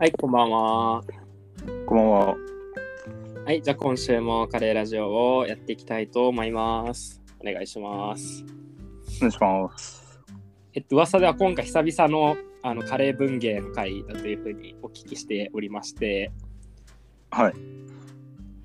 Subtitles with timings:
[0.00, 1.02] はい、こんばんは。
[1.84, 2.36] こんばんは。
[3.44, 7.20] はい、じゃあ今週もカレーラジオをやっていきたいと思います。
[7.40, 8.44] お願いします。
[9.16, 10.20] お願いします。
[10.72, 16.30] えっと、噂では今回久々のあのカレー文芸の会だというふうにお聞きしておりまして、
[17.32, 17.54] はい。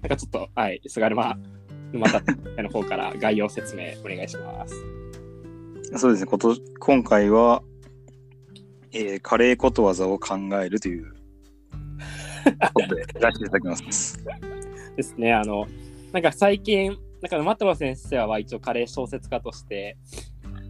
[0.04, 1.36] なんかちょっと、はい、菅沼
[1.94, 2.22] 沼田
[2.62, 4.76] の方から概要説明お願いします。
[5.98, 7.64] そうですね、こと今回は、
[8.92, 11.23] えーカレーことわざを考えるという
[13.20, 14.24] らせていただきます。
[14.96, 15.68] ですね、あの、
[16.12, 19.98] なんか最近、なんか沼田先生は一応カレー小説家として、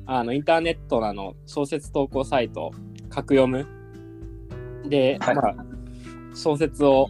[0.05, 2.71] あのインターネットのあの小説投稿サイト、
[3.09, 3.67] 格読む
[4.89, 5.55] で、はいまあ、
[6.35, 7.09] 小説を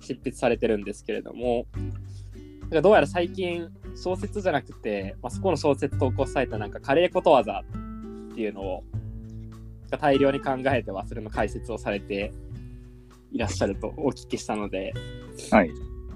[0.00, 1.66] 執筆されてるんですけれども、
[2.62, 8.84] なんかどうやら最近小説じゃなくて、まあ、そこの小説投稿サイトなんかカレーことわざっていうのを
[10.00, 12.32] 大量に考えてはそれの解説をされて
[13.32, 14.92] いらっしゃるとお聞きしたので、
[15.50, 15.70] はい。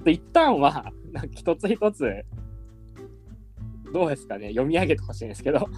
[0.04, 2.24] で一旦はなんか一つ一つ
[3.92, 5.68] どうですかね読み上げてほしいんですけど。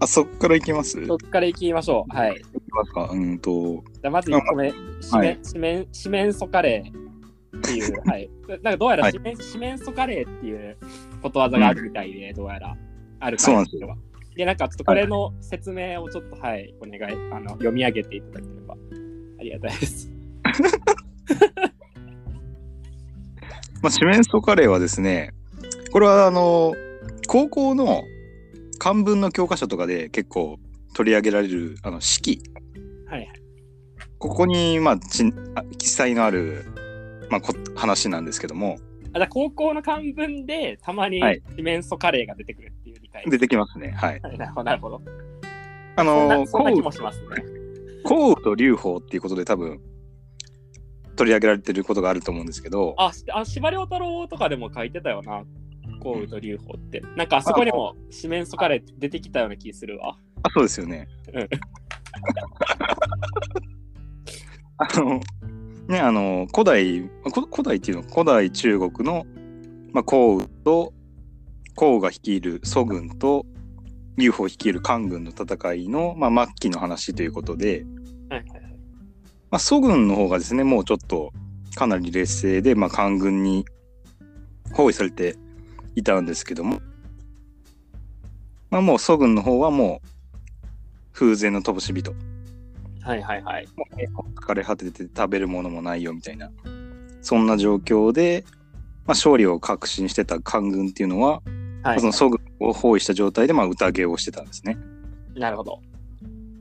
[0.00, 1.04] あ、そっからいきます？
[1.06, 2.16] そっから行きましょう。
[2.16, 2.40] はい。
[3.12, 5.28] うんと、じゃあまず1個目四はい。
[5.28, 8.28] 面四面四面楚カレーっていう はい。
[8.48, 10.76] なんかどうやら四面四面楚カレーっていう
[11.22, 12.76] ことわざがあるみたいで、どうやら。
[13.20, 13.88] あるそうなんですよ。
[13.88, 13.96] は
[14.36, 18.74] でなんかちょっとこれの説明をちょっとはいお願いあの読み上げていただければ
[19.38, 20.10] ありがたいです。
[23.82, 25.34] まあ、四面楚カレーはですね、
[25.92, 26.72] これはあの、
[27.26, 28.02] 高校の
[28.78, 30.58] 漢文の教科書とかで結構
[30.94, 32.40] 取り上げられる、あの、式。
[33.06, 33.28] はいはい。
[34.18, 36.64] ここに、まあ、ちあ記載のある、
[37.28, 38.78] まあ、こ話なんですけども、
[39.14, 43.92] あじゃあ高校の漢文でたまにはい四面楚カレーが出てくるっていう理解出てきますね。
[43.92, 44.20] はい。
[44.20, 45.02] は いなるほどなるほど
[45.96, 47.26] あの、そんな気もしますね。
[48.02, 49.80] 項羽と劉邦っていうことで多分
[51.16, 55.44] 取り上げられてることがあると思うんですけど、あ、しあ司馬遼太郎とかでも書いてたよな。
[56.00, 57.00] 項羽と劉邦って。
[57.16, 60.18] なんかあそこにも四面楚カレー出てきたような気するわ。
[60.42, 61.48] あそうですよねうん。
[64.76, 65.20] あの
[65.88, 69.26] ねあの古代こ古代っていうのは古代中国の、
[69.92, 70.92] まあ、項羽と
[71.74, 73.44] 項羽が率いる祖軍と
[74.16, 77.84] 劉邦率いる漢軍の戦いの、まあ、末期の話ということで、
[78.30, 78.60] はいはいはい。
[79.50, 81.32] まあ、祖軍の方がですねもうちょっと
[81.74, 83.64] かなり劣勢で、まあ、官軍に
[84.72, 85.36] 包囲されて
[85.96, 86.80] いたんですけども、
[88.70, 90.08] まあ、もう祖軍の方はもう
[91.12, 92.14] 風前の乏し人
[93.04, 93.68] はいはいはい。
[93.76, 96.50] もうね疲れ果てて食べるものもないよみたいな
[97.20, 101.42] そんな状況で、まあ、勝利を確信してた官軍っていうのは、
[101.82, 104.78] はい、その祖軍を包囲した状態で、まあ、宴をしてたんですね。
[105.34, 105.80] なるほど。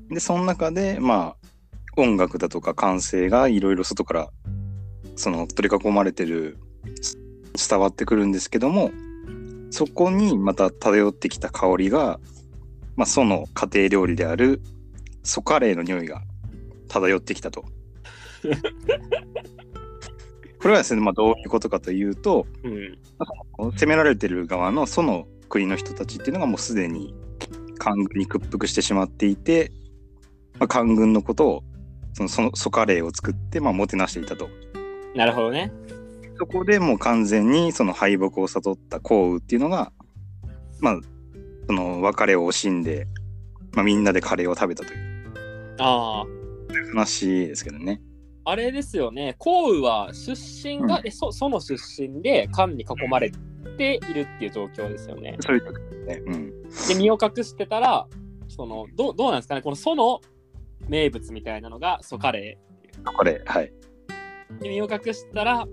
[0.10, 4.30] でその中でまあ音楽だとか歓声がいろいろ外から
[5.16, 6.58] その取り囲まれてる
[7.70, 8.92] 伝わってくるんですけども
[9.70, 12.20] そこにまた漂ってきた香りが、
[12.96, 14.62] まあ、その家庭料理である
[15.24, 16.22] ソカレーの匂いが
[16.88, 17.66] 漂ってきたと。
[20.60, 22.98] これはですね、まあ、どういうことかというとうん。
[23.72, 27.14] 攻められてる側のその国の人たちっていうのがもうすでに
[27.78, 29.72] 官軍に屈服してしまっていて、
[30.60, 31.64] まあ、官軍のことを
[32.14, 34.48] そのそのソカレーを作って、まあ、もてなしていたと。
[35.16, 35.72] なるほどね。
[36.38, 39.92] そこでもう完全にその敗北を悟った項羽っていうのが、
[40.80, 41.00] まあ、
[41.68, 43.08] その別れを惜しんで、
[43.74, 46.26] まあ、みんなでカレーを食べたというあ
[46.90, 48.02] 話ですけどね。
[48.46, 49.36] あ、あれですよね。
[49.38, 53.32] 項羽は出身が、うんえそその出身で漢に囲まれ
[53.78, 55.38] ているっていう状況ですよね。
[55.40, 56.22] そういうことですね。
[56.26, 56.64] うん。
[56.88, 58.08] で、身を隠してたら、
[58.48, 60.22] そのどうどうなんですかね、このその
[60.88, 63.10] 名物みたいなのがソカレー。
[63.10, 63.74] ソカレー、はい。
[64.60, 65.66] で身を隠したら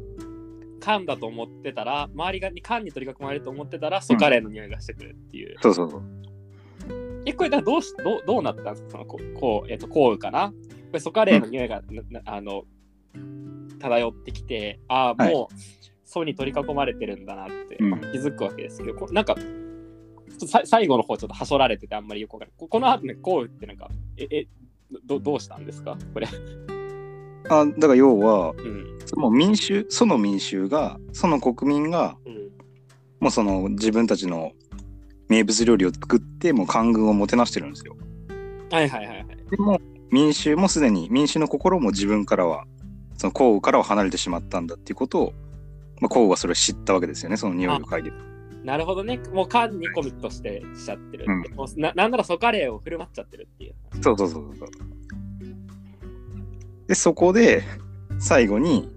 [0.80, 6.02] 缶だと思ってたら周りがに缶に取り囲まれると思ってたらソカレーの匂いがしてくるっていう、そうそうそう。
[7.26, 8.90] えこれどうしどうどうなったんですか？
[8.92, 10.54] そのここう、えっと項羽かな？
[10.90, 11.82] これソカレーの匂いが、
[12.24, 12.64] あの
[13.78, 15.34] 漂ってきてああはい。
[15.34, 15.54] もう、
[16.04, 17.82] ソに取り囲まれてるんだなって、気
[18.18, 19.36] づくわけですけどこなんか
[20.64, 22.54] 最後の方ちょっとはしょられててあんまりよくわかんない。
[22.58, 24.46] ここの後ね項羽ってなんかええ
[25.04, 25.96] どどうしたんですか？
[26.12, 26.26] これ、
[27.48, 28.98] あだから要は、うん。
[29.16, 32.34] もう民衆、その民衆が、その国民が、うん、
[33.18, 34.52] もうその自分たちの
[35.28, 37.96] 名物料理を作って、もう官軍をもてなしてるんですよ。
[38.70, 39.26] はいはいはいはい。
[39.50, 42.64] でも民衆もすでに民衆の心も自分からは
[43.16, 45.32] その項羽からは離れてしまったんだっていうことを、
[46.00, 48.12] まあ、項羽はそれを知ったわけですよねその匂いを嗅いで
[48.64, 49.18] なるほどね。
[49.32, 51.48] もう缶にコミットしてしちゃってるって。
[51.50, 53.74] うもうななんならソカレーを振る舞っちゃってるっていう。
[54.02, 54.68] そうそうそうそう
[56.86, 57.62] で、そこで
[58.18, 58.88] 最後に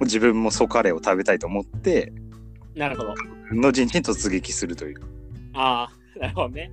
[0.00, 2.12] 自分もソカレーを食べたいと思って、
[2.74, 3.14] なるほど。
[3.52, 5.00] の陣地に突撃するという。
[5.54, 6.72] ああ、なるほどね。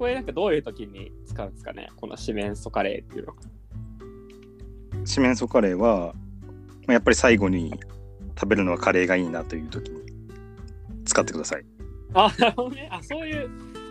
[0.00, 1.90] これなんかどういう時に使うんですかね？
[1.96, 3.34] この四面楚カレーっていうの。
[5.04, 6.14] 四面楚カレーは、
[6.86, 7.78] まあやっぱり最後に
[8.34, 10.00] 食べるのはカレーがいいなという時に
[11.04, 11.66] 使ってください。
[12.14, 12.88] あ、なるほどね。
[12.90, 13.50] あ、そういう、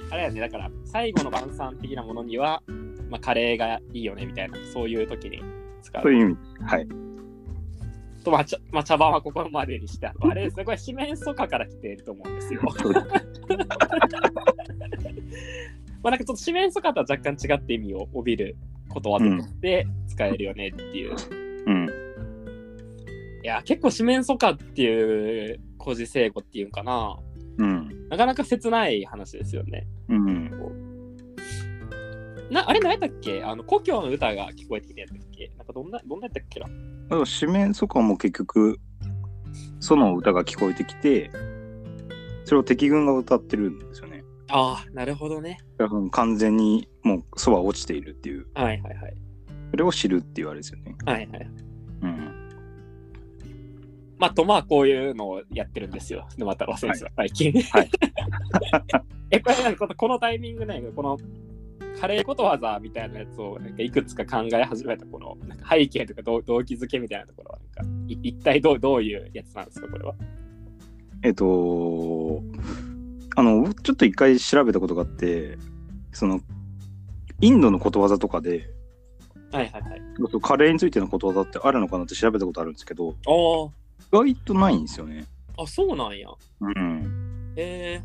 [0.09, 0.41] あれやね。
[0.41, 2.63] だから、最後の晩餐的なものには、
[3.11, 5.43] まあ、カレーがいいよねみたいな、そういう時に
[5.83, 6.01] 使う。
[6.01, 6.37] という意味。
[6.65, 6.87] はい。
[8.23, 12.61] と、まあ、茶まあ、茶番はここまでにして、あれですね、これ、四面楚歌から来ていると思うんですよ。
[16.03, 18.57] まあ、なんかちょっと四面楚歌とは若干違って意味を帯びる
[18.89, 21.15] ことわざとして使えるよねっていう。
[21.67, 21.89] うん。
[23.43, 27.17] いや、結構四面楚歌っていう古事成語っていうかな、
[27.57, 28.07] うん。
[28.09, 29.87] なかなか切ない話ですよね。
[30.07, 30.51] うん。
[32.49, 33.43] なあれ何やったっけ？
[33.43, 35.51] あの故郷の歌が聞こえてきたやつだっけ？
[35.55, 36.65] なんかどんな、どんなやったっけな？
[36.65, 36.71] だ
[37.09, 38.79] から四面楚歌も結局、
[39.79, 41.29] その歌が聞こえてきて、
[42.45, 44.08] それを敵軍が歌ってるんですよね。
[44.49, 45.59] ああ、なるほどね。
[46.11, 49.13] 完全にもうそば落ちているっていう、はいはいはい。
[49.71, 50.95] それを知るっていうあれですよね。
[51.05, 51.49] はいはい。
[52.01, 52.49] うん。
[54.17, 56.27] まあ、とまあ、こういうのをやってるんですよ。
[56.37, 57.61] 沼太郎先生は最近。
[57.61, 57.89] はい
[59.31, 61.17] え、これなんかこのこのタイミングなんかこの
[61.99, 70.15] カレーことわざみたいなやつをなんかいくつか考え始めたこのなんか背景とか動動機づけみたいなところはなんかい一体どうどういうやつなんですかこれは？
[71.21, 72.41] えっと、
[73.39, 75.57] あの、ちょっと一回調べたことがあって、
[76.11, 76.41] その、
[77.39, 78.69] インドのことわざとかで、
[79.53, 80.01] はいはいはい。
[80.41, 83.31] カレーについてのことわざってあるのかなって調べたことあるんですけど、あ
[84.11, 85.23] 意外とないんですよね。
[85.57, 86.27] あ、あ、そうなんや。
[86.59, 87.53] うん。
[87.55, 88.03] え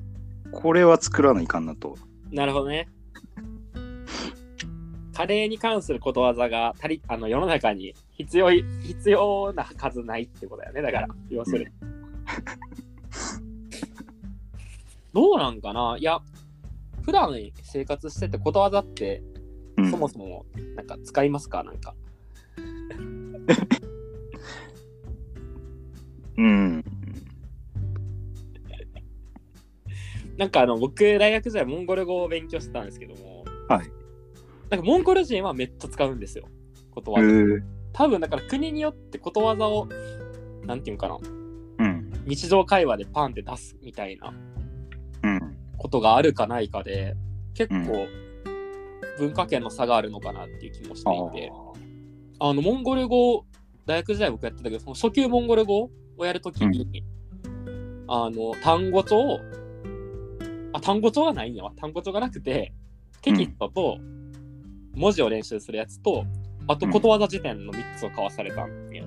[0.53, 1.97] これは作らないかんなと。
[2.31, 2.89] ー、なるほどね。
[5.17, 10.83] カレーに関することわざが足りあの世の中に必要い必要な数ないってことだよね。
[10.83, 11.71] だから、要するに。
[15.15, 15.97] どうなんかな？
[15.99, 16.21] いや、
[17.03, 17.33] 普段
[17.63, 19.23] 生活しててことわざって
[19.77, 20.47] うん、そもそも
[20.77, 21.65] なんか使いますか？
[21.65, 21.95] なんか。
[26.37, 26.85] うん。
[30.37, 33.87] なんかあの僕大学時代モンゴル語を勉強してたんですけども、はい。
[34.71, 36.49] なんかモンゴル人はめっちゃ使うんですよ。
[36.91, 37.27] ことへわざ。
[37.27, 37.63] ー
[37.93, 39.89] 多分だから国によってことわざを、
[40.67, 41.19] なんていうんかな、
[41.79, 42.13] うん。
[42.27, 44.54] 日常会話でパンって出すみたいなうん。
[45.85, 47.15] ことがあるかないかで、
[47.53, 48.09] 結構う
[49.19, 51.53] 文化圏の差があるのかなっていう気もしあていて、
[52.41, 53.45] あの、モンゴル語、
[53.85, 57.05] 大学時代僕やってたけど、その初級モンゴル語をやるときに、
[58.09, 59.39] あの、単語帳、
[60.73, 61.73] あ、単語帳がないんやわ。
[61.77, 62.73] 単語帳がなくて、
[63.21, 63.99] テキストと
[64.95, 66.25] 文字を練習するやつと、
[66.67, 69.03] あとことわざ辞典の3つを交わされたんや。
[69.03, 69.07] へ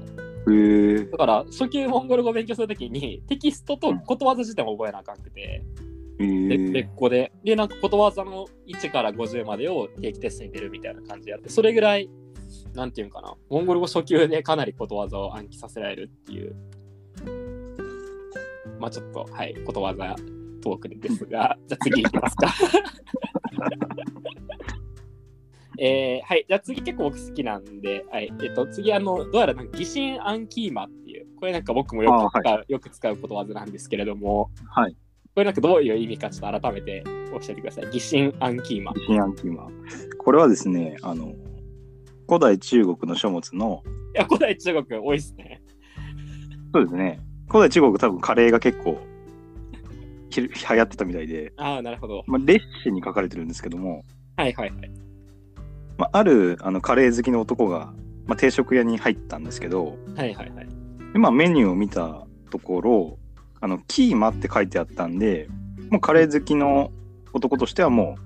[1.01, 1.05] え。
[1.05, 5.63] だから、初級モンゴル語を勉強するときに、テキストとことわざ辞典を覚えなあかんくて、へ
[6.17, 6.89] でえ別。
[6.95, 7.31] 個で。
[7.43, 12.09] で、なんかことわざの1から50までを定期テストに出るみたいな感じでやって、それぐらい、
[12.73, 16.55] なんていうんかな、モンゴル語初級でかなりことわざを暗記させられるっていう。
[18.79, 20.15] まあちょっと、はい、ことわざ
[20.61, 22.53] トークですが、 じゃあ次いきますか。
[25.79, 34.95] えーはい、じゃあ次結構僕好きなんで、はい、えっと、次あの、どうやらなんか疑心暗鬼魔っていう、これなんか僕もよく使う、よく使うことわざなんですけれども、はい。
[35.37, 37.91] これなんかどういう意味かちょっと改めて教えてください。
[37.91, 38.91] 疑心暗鬼魔。
[38.93, 39.69] 疑心暗鬼魔。
[40.17, 41.35] これはですね、あの、
[42.27, 43.83] 古代中国の書物の、
[44.15, 45.61] いや、古代中国多いっすね。
[46.73, 48.99] そうですね、古代中国多分カレーが結構
[50.31, 52.23] ひ流行ってたみたいで、ああ、なるほど。
[52.25, 54.03] まあ、列詞に書かれてるんですけども、
[54.37, 54.91] はいはいはい。
[55.99, 57.93] まあ、あるあのカレー好きの男が、
[58.25, 60.67] まあ、定食屋に入ったんですけど、はいはいはい。
[61.13, 63.19] でまあ、メニューを見たところ、
[63.59, 65.47] あのキーマって書いてあったんで、
[65.89, 66.91] もうカレー好きの
[67.33, 68.17] 男としてはも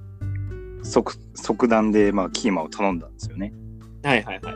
[0.81, 3.53] う即即断で、まあ、キーマを頼んだんですよね。
[4.03, 4.55] はいはいはい。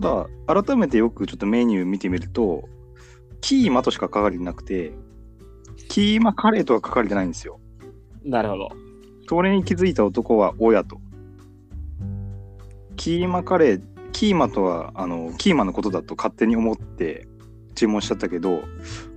[0.00, 2.68] ただ、改めてよくちょっとメニュー見てみると、
[3.40, 4.92] キーマとしか書かれてなくて、
[5.88, 7.60] キーマカレーとは書かれてないんですよ。
[8.24, 8.68] なるほど。
[9.28, 11.00] それに気づいた男は親と。
[12.96, 17.28] キーマカレー、キーマとは、あの、キーマのことだと勝手に思って
[17.80, 18.62] 注文しちゃったけど、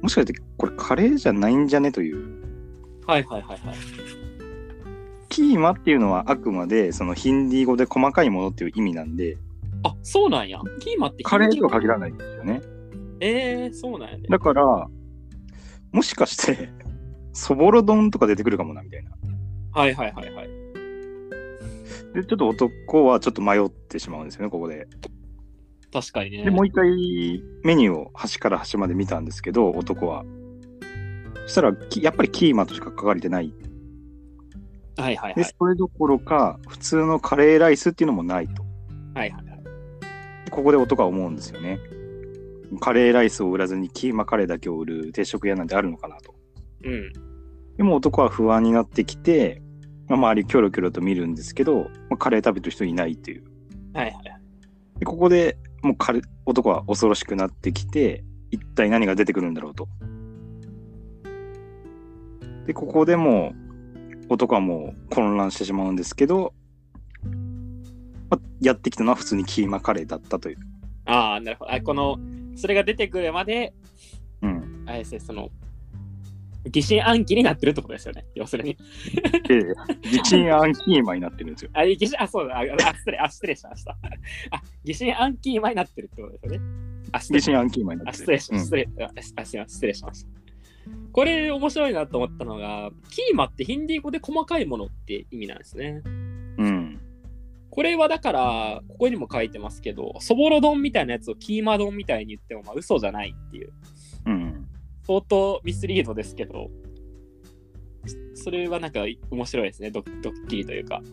[0.02, 1.92] もしかしてこれカレーじゃないんじゃね？
[1.92, 2.42] という。
[3.06, 3.78] はいはいはいはい。
[5.28, 9.38] キーマっていうのはあくまでそのヒンディー語で細かいものっていう意味なんで、
[9.84, 10.62] あ、そうなんや。
[10.80, 12.62] キーマってカレーとは限ららないんですよね。
[13.20, 14.24] えー、そうなんやね。
[14.30, 14.88] だから、
[15.92, 16.70] もしかして、
[17.34, 19.12] そぼろ丼とか出てくるかもなみたいな。
[19.74, 20.48] はいはいはいはい。
[22.14, 24.88] で、ちょっと男はちょっと迷ってしまうんですよね、ここで。
[25.94, 26.44] 確かにね。
[26.44, 26.90] で、もう一回
[27.64, 30.26] メニューを端から端まで見たんですけど、男は。
[31.46, 33.54] そしたら、きやっぱりキーマとしか書かれてない。
[34.96, 35.44] で、はいはいはい。
[35.46, 38.64] それどころか、普通のカレーライスっていうのもないと。
[39.14, 39.64] はいはいはい。
[40.46, 41.80] でここで男は思うんですよね。
[42.80, 46.34] カレーライスを売らずにキーマカレーだけを売る定食屋なんてあるのかなと。
[46.84, 47.14] うん。
[47.78, 49.62] でも男は不安になってきて、
[50.08, 53.44] まあ、周りキョロキョロと見るんですけど、まあ、カレー食べてる人いないっていう。
[53.94, 54.24] はいはい。
[55.00, 59.88] でここでもうカレ男は恐ろしくなってきて、一体何が出てくるんだろうと。
[62.66, 63.54] で、ここでも
[64.30, 66.54] う男はもう混乱してしまうんですけど、
[68.30, 70.58] まあ、やってきたのは普通にキーマカレーだったという。
[71.06, 71.74] ああ、なるほど。
[71.74, 72.18] あこの、
[72.56, 73.74] それが出てくるまで、
[74.42, 74.84] うん。
[74.88, 75.50] あれですね、その、
[76.72, 78.26] 疑心暗鬼になってるってことですよね。
[78.36, 78.78] 要するに。
[79.48, 79.66] で、
[80.04, 81.72] 自信暗キーマになってるんですよ。
[81.76, 83.98] あ、疑心、あ、そうだ、あ、あ失礼、あ、失礼しました。
[84.52, 86.60] あ、疑心暗鬼前になってるってことですよね。
[87.12, 88.40] あ、失礼自信暗キーマになあってる。
[88.40, 88.60] 失礼。
[88.60, 90.30] 失礼ああすいません失礼しました。
[91.12, 96.02] これ面白いなと思ったのが、キーマってヒンディー語で細かいものって意味なんですね。
[96.06, 96.10] う
[96.66, 97.00] ん。
[97.70, 103.74] これはだから、ここにも書いてますけど、そぼろ丼みたいなやつをキーマ丼みたいに言っても、まあ、嘘じゃないっていう、うん。
[105.06, 106.70] 相当ミスリードですけど、
[108.36, 111.02] それはなんか面白いですね、ドッドッキリというか。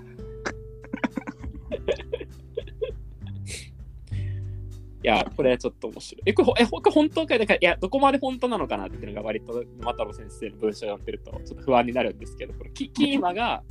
[5.03, 6.23] いや、これはちょっと面白い。
[6.27, 13.63] え、これほ、え、これ本当かいだからいや、どこまで本当なのかなっていうのが割と、マタロ先生の文章を読んでると、ちょっと不安になるんですけど、このキキーマが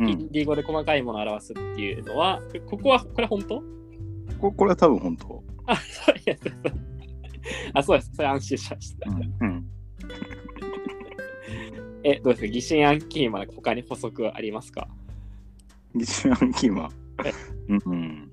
[0.00, 3.62] うん、ヒンディで細かいものを表すっていうのは、ここは、これ本当？
[4.40, 5.44] ここれは多分本当。
[5.66, 6.99] あ、そういやそうそう
[7.74, 8.10] あ、そうです。
[8.14, 9.10] それ安心しました。
[9.10, 9.66] うん。
[12.04, 12.48] え、どうですか？
[12.48, 14.88] 疑心暗鬼まで他に補足はありますか？
[15.94, 16.88] 自信暗キーマ。
[17.68, 17.78] うん。
[17.86, 18.30] うん。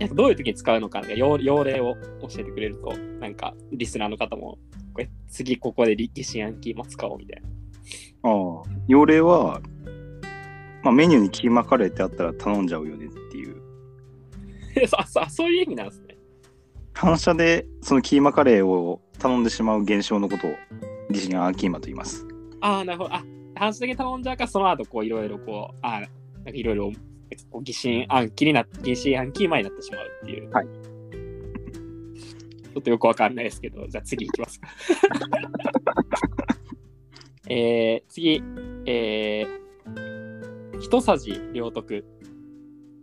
[0.00, 4.58] えどういう時に使うのか、要要例を教えてくれると、なんかリスナーの方も、
[4.92, 7.48] これ次ここで疑心暗鬼も使おうみたいな。
[8.30, 8.62] ああ。
[8.88, 9.60] 要例は、
[10.82, 13.56] まあ、メニューにキーマカレーってあったら頼んじゃうよねっていう。
[14.76, 16.03] え そあそそういう意味なんですね。
[16.94, 20.50] 反射でそのキーマカレーを頼んでしまう現象のことを
[21.10, 22.26] 自信暗キーマと言います。
[22.60, 23.14] ああ、なるほど。
[23.14, 23.22] あ、
[23.56, 26.10] 反射的に頼んじゃうから、その後こういろいろこう、あなんか
[26.52, 26.92] いろいろ
[27.62, 30.50] 疑心暗鬼になって、疑心暗鬼前になってしまうっていう。
[30.50, 30.66] はい。
[32.74, 34.68] ちょっとよくわかんないですけど、じゃあ次いきますか。
[37.48, 38.42] えー、次、
[38.86, 42.04] えー、一さじ両得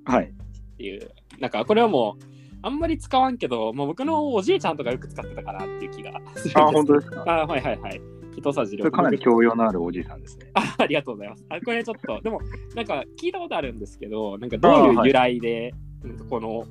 [0.05, 0.25] はい。
[0.25, 2.30] っていう、なんかこれはもう、
[2.63, 7.23] あんまり使わんけど、もう僕のおじいちゃんとかよく使ってたかなっていう気がするんですあ、本当ですか？
[7.27, 8.01] あはいはいはい。
[8.37, 8.91] 一さじ両得。
[8.91, 10.49] それかなり教養のあるおじいさんですね。
[10.55, 11.45] あありがとうございます。
[11.49, 12.39] あこれちょっと、でも、
[12.75, 16.65] なんか聞いたことあるんですけど、なんかどういう由来で、なんかこの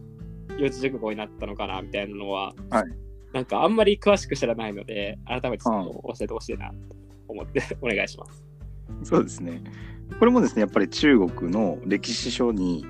[0.58, 2.84] 四字熟語になったのかなみたいなのは、はい
[3.32, 6.74] なんかあんまり詳しく知らないので、改めてちょっと教えてほしいなと
[7.28, 8.44] 思ってお願いします。
[9.04, 9.62] そうですね。
[10.18, 12.84] これもですね、やっぱり中国の歴史書に、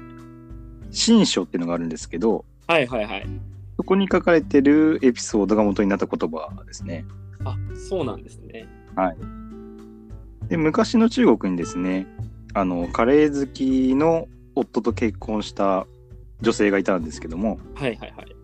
[0.91, 3.27] 新書っていうのがあるんですけど、はいはいはい。
[3.77, 7.05] そこに書かれてるエピソードが元になった言葉ですね。
[7.45, 8.69] あそうなんですね。
[10.49, 12.07] で昔の中国にですね
[12.55, 15.89] あのカレー好きの夫と結婚した
[16.43, 18.37] 女性がいたんですけどもはいはいはい。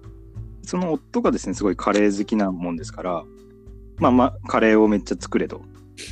[0.62, 3.24] その夫がですねすごいカレー好きなもんですから
[3.98, 5.62] まあまあカレーをめっちゃ作れと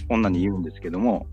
[0.09, 1.27] 女に言うんですけども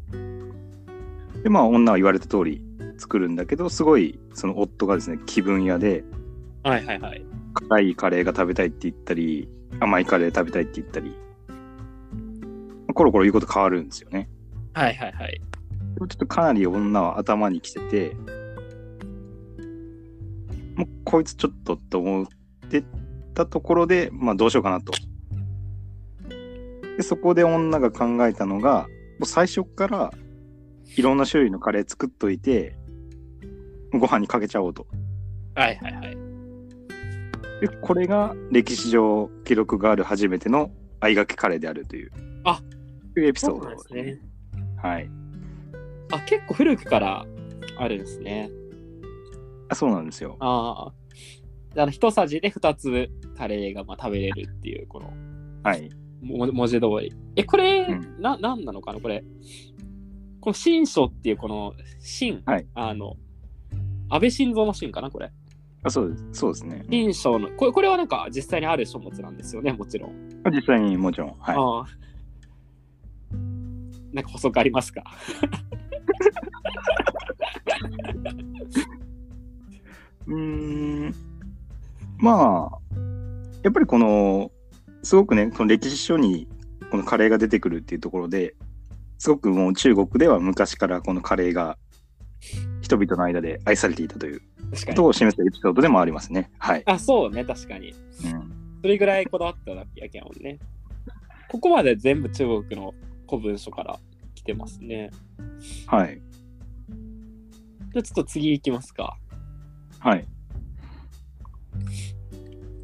[1.43, 2.63] でまあ女は言われた通り
[2.97, 6.03] 作るんだけどすごいその夫がですね気分屋で
[6.63, 7.25] はいはいはい。
[7.53, 9.49] 辛いカレーが食べたいって言ったり
[9.79, 11.15] 甘いカレー食べたいって言ったり
[12.93, 14.29] コロコロ言うこと変わるんですよね。
[14.73, 15.41] はいはいはい。
[15.97, 18.15] ちょっとかなり女は頭にきてて、
[20.75, 22.27] もうこいつちょっとと思っ
[22.69, 22.83] て
[23.33, 24.93] たところで、まあどうしようかなと。
[26.97, 28.87] で、そこで女が考えたのが、
[29.19, 30.11] もう最初から
[30.95, 32.75] いろんな種類のカレー作っといて、
[33.91, 34.87] ご飯にかけちゃおうと。
[35.55, 36.20] はいはいはい。
[37.61, 42.11] で、これが歴史上記録がある初めての相掛けカレーであるという。
[42.43, 42.61] あ
[43.15, 44.19] いうエピソードですね。
[44.81, 45.09] はい。
[46.11, 47.25] あ、結構古くから
[47.77, 48.49] あるんですね。
[49.69, 50.37] あそうなんですよ。
[50.39, 50.91] あ
[51.75, 51.89] あ。
[51.91, 55.13] 一さじで二つカレーがまあ食べれるっていう、この
[55.63, 55.89] はい。
[56.21, 57.13] も文字通り。
[57.35, 58.99] え、これ、うんな、なんなのかな？
[58.99, 59.23] これ。
[60.39, 63.15] この新書っていうこの新、はいあの、
[64.09, 65.11] 安倍晋三の新かな？
[65.11, 65.31] これ。
[65.83, 66.25] あそうです。
[66.33, 66.85] そうですね。
[66.89, 70.29] 新書の、これこれはなんか実際にある書物なんですよね、もちろん。
[70.51, 71.35] 実際にもちろん。
[71.39, 71.55] はい。
[71.57, 71.85] ああ。
[74.13, 75.03] なんか補足ありますか？
[80.27, 81.15] うーん。
[82.17, 82.79] まあ、
[83.63, 84.51] やっぱりこの、
[85.01, 86.47] すごくね、この歴史書に
[86.91, 88.55] このカレーが出てくるっていうところで、
[89.17, 91.77] すごくもう中国では昔からこのカレーが
[92.91, 94.41] 人々の間で愛されていたという
[94.85, 95.05] こと。
[95.05, 96.51] を示すエピソードでもありますね。
[96.57, 96.83] はい。
[96.85, 97.91] あ、そうね、確かに。
[97.91, 97.97] うん、
[98.81, 100.59] それぐらいこだわっただけやけんもんね。
[101.49, 102.93] ここまで全部中国の
[103.29, 103.99] 古文書から
[104.35, 105.11] 来てますね。
[105.87, 106.21] はい。
[107.93, 109.17] じゃあちょっと次行きますか。
[109.99, 110.25] はい。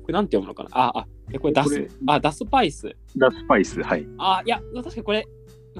[0.03, 0.69] これなんて読むのかな？
[0.71, 1.69] あ、あ、えこれダス？
[1.69, 1.89] これ。
[2.07, 2.95] あ、ダスパイス。
[3.17, 3.81] ラスパイス。
[3.81, 4.07] はい。
[4.17, 5.27] あ、いや、確かにこれ、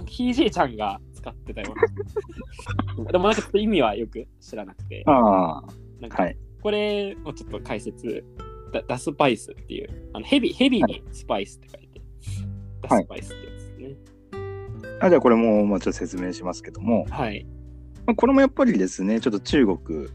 [0.06, 1.74] ひいじいちゃんが使ってたよ。
[3.12, 5.64] でもなんかちょっと意味はよく知らなくて、ああ、
[6.00, 6.38] なんかはい。
[6.62, 8.24] これをちょっと解説、
[8.72, 12.02] ダダスパイスっていう、あのヘビ、ヘビにスパイスって書いて、
[12.82, 13.96] ダスパイスってやつですね。
[15.00, 17.46] あじゃあこれも、まあ、ちょっと説明しますけども、はい。
[18.06, 20.08] まあ、これもやっぱりですね、ちょっと中国、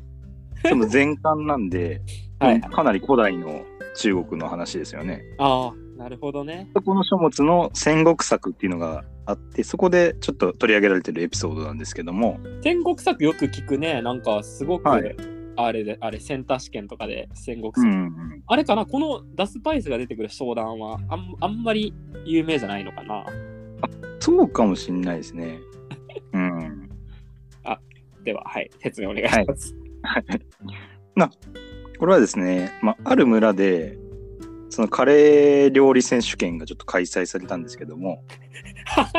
[0.65, 2.01] その前漢なんで、
[2.41, 3.65] はいかなり古代の
[3.95, 5.23] 中国の話ですよね。
[5.39, 6.69] ああ、なるほどね。
[6.75, 14.03] そこの書物の戦国作っていうのがあって、そこでちょっと取り上げられてるエピソードなんですけども、戦国作よく聞くね。
[14.03, 15.17] なんかすごく、はい
[15.55, 17.87] あれで、あれ、センター試験とかで戦国う作。
[17.87, 18.87] ん、あれかな？
[18.87, 21.95] このダスパイスが出てくる商談はあんあんまり
[22.25, 23.25] 有名じゃないのかな？
[24.19, 25.61] そうかもしんないですね。
[26.33, 26.89] うん。
[28.25, 29.77] では、はい、説明お願いします。
[31.99, 33.99] これはですね、まあ、ある村で、
[34.73, 38.25] そのカレー料理選手権がちょっと開催されたんですけども、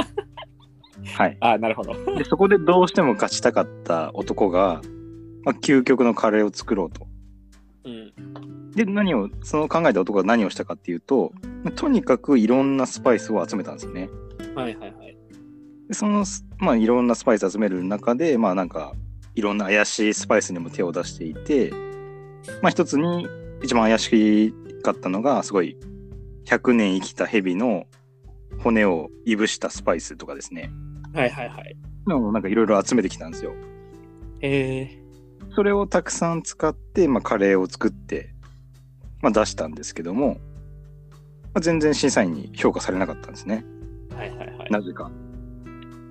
[1.14, 1.38] はい。
[1.42, 1.94] あなるほど。
[2.18, 4.82] で、そこでどうしても勝ちたかった男が、
[5.44, 7.08] まあ、究極のカレーを作ろうと。
[7.84, 8.72] うん。
[8.72, 11.32] で、何を、その考えた男が何をしたかっていうと、
[11.64, 14.10] まあとにかくいろんなスパイスを集めたんですよね。
[14.56, 15.18] はいはいはい。
[15.88, 16.26] でその、
[16.58, 18.94] まあ、いろんなスパイス集める中で、まあなんか、
[19.36, 21.72] いろんな怪しいスパイスにも手を出していて、
[22.64, 23.28] まあ一つに
[23.62, 25.78] 一番怪しかったのが、すごい
[26.46, 27.88] 100年生きた蛇の
[28.60, 30.72] 骨をいぶしたスパイスとかですね。
[31.14, 31.76] はいはいはい。
[32.08, 33.54] のをなんかいろいろ集めてきたんですよ。
[34.42, 35.00] え
[35.56, 38.34] それをたくさん使って、まあ、カレーを作って、
[39.22, 40.40] まあ、出したんですけども、
[41.54, 43.64] まあ、全然審査員に評価されなかったんですね。
[44.10, 44.72] ー、はいはいはい。
[44.72, 45.12] なぜか。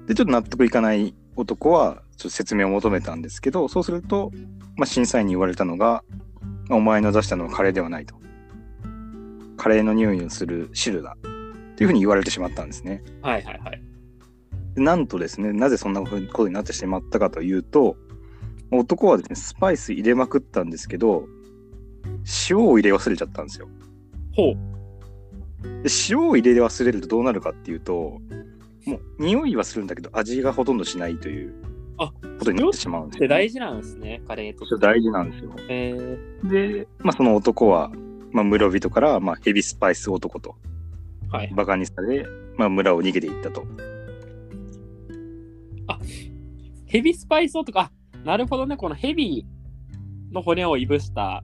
[0.07, 4.31] で、ちょっと納得いかない男は、ちょっと説明を求めたんですけど、そうすると、
[4.77, 6.05] まあ、審査員に言われたのが、
[6.69, 8.15] まあお前の出したのはカレーではないと。
[9.62, 11.16] カレーの匂いをする汁だ。
[11.22, 13.01] っていうふうに言われてしまったんですね。
[13.22, 13.83] はいはいはい。
[14.75, 17.96] でなんとですね、なぜそんなことになってしまったかというと、
[18.72, 21.29] 男はですね、スパイス入れまくったんですけど、
[22.51, 23.68] 塩を入れ忘れちゃったんですよ。
[24.35, 24.55] ほう。
[25.85, 28.20] で塩を入れ忘れるとどうなるかっていうと、
[28.85, 31.55] もう匂いはするんだけど味がほとんどしないという
[31.98, 35.55] あことになってしまうんですよ、で大事なんですね、カレーと大事なんですよ。
[35.68, 37.92] えで、まあ、その男は、
[38.33, 41.53] まあ、村人から、まあ、ヘビスパイス男とー、はい。
[41.55, 43.64] バカにされ、まあ、村を逃げていったと。
[46.92, 49.47] ヘビスパイスとか、あなるほどね、このヘビ
[50.31, 51.42] の骨をいぶした、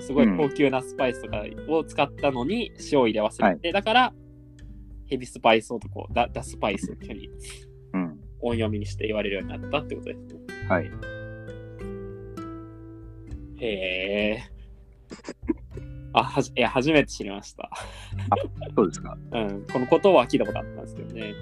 [0.00, 4.12] すごい高級なスパイスとかを使ったのに塩を入れ忘れて、だから、
[5.06, 7.30] ヘビスパイス男、ダダスパイスっていうふうに
[7.94, 8.20] うん。
[8.42, 10.40] 音読みにして言われるようになったってことですね。
[10.68, 10.90] はい。
[13.56, 14.42] へえ。
[16.12, 17.70] あ、はじ、いや、初めて知りました。
[18.74, 19.16] そうですか。
[19.32, 21.34] うん、このことは聞いたことあったんですけどね。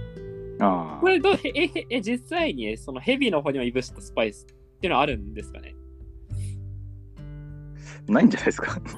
[0.60, 1.08] ああこ。
[1.08, 4.46] れどう、へえ、へえ、実際にそのヘビの骨をいぶしたスパイスっ
[4.80, 5.74] ていうのはあるんですかね？
[8.08, 8.80] ないんじゃないですか。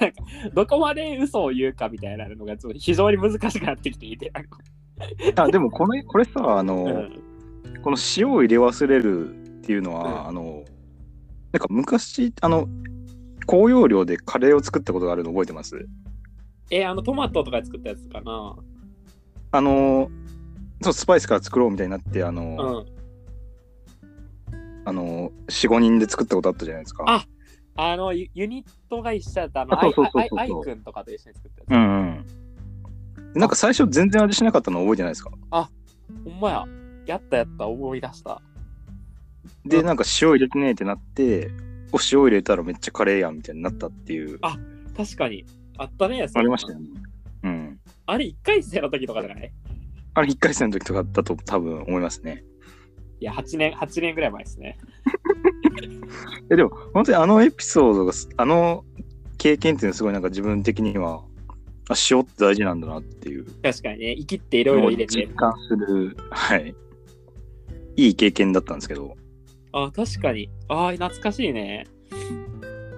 [0.00, 4.30] なんかどこまで嘘を言うかみたいなのが非常に難しくなってきていて。
[5.36, 7.22] あでもこの、これさ、あの、うん
[7.86, 10.64] この塩を入れ忘れるっていうのは、うんあの、
[11.56, 12.68] なんか昔、あの、
[13.46, 15.88] 高容量でカレーを作ったことがあるの覚えてます？
[16.70, 18.56] え、あのトマトとかで作ったやつかな
[19.52, 20.10] あの、
[20.82, 22.84] そう、スパイスから作ろうみたいになって、あの、
[24.50, 24.56] うん。
[24.84, 27.04] あの、4、5人で作ったことあったじゃないですか。
[27.06, 27.24] あ
[27.78, 31.70] あのユ、ユニットが一緒だった、あの、アイくんとかと一緒に作ったやつ。
[31.70, 32.26] うん
[33.32, 33.40] うん。
[33.40, 35.30] なんか最初全然味しなかったの覚えてないですか？
[36.24, 36.64] ほんまや。
[37.06, 38.42] やったやった、思い出した。
[39.64, 41.50] で、うんなんか塩入れてねえってなって、
[41.92, 44.56] お塩入れたらめっちゃカレーやんみたいになったっていう、あ
[44.96, 45.44] 確かに。
[45.78, 46.26] あったね。
[46.34, 46.88] ありましたよね。
[47.44, 47.80] うん。
[48.06, 49.52] あれ、1回生の時とかじゃない？
[50.14, 52.44] あれ1回戦の時とかだと多分思いますね。
[53.20, 54.78] いや、8年、8年ぐらい前ですね。
[56.50, 58.84] えでも本当にあのエピソードがすあの
[59.38, 61.22] 経験っていうのはすごいなんか自分的には
[61.88, 65.34] あ塩って大事なんだなっていう確かにね、生きっていろいろ入れて実。
[65.34, 66.74] 感するはい
[67.96, 69.16] いい経験だったんですけど
[69.72, 70.50] あ、確かに。
[70.68, 71.86] ああ、懐かしいね。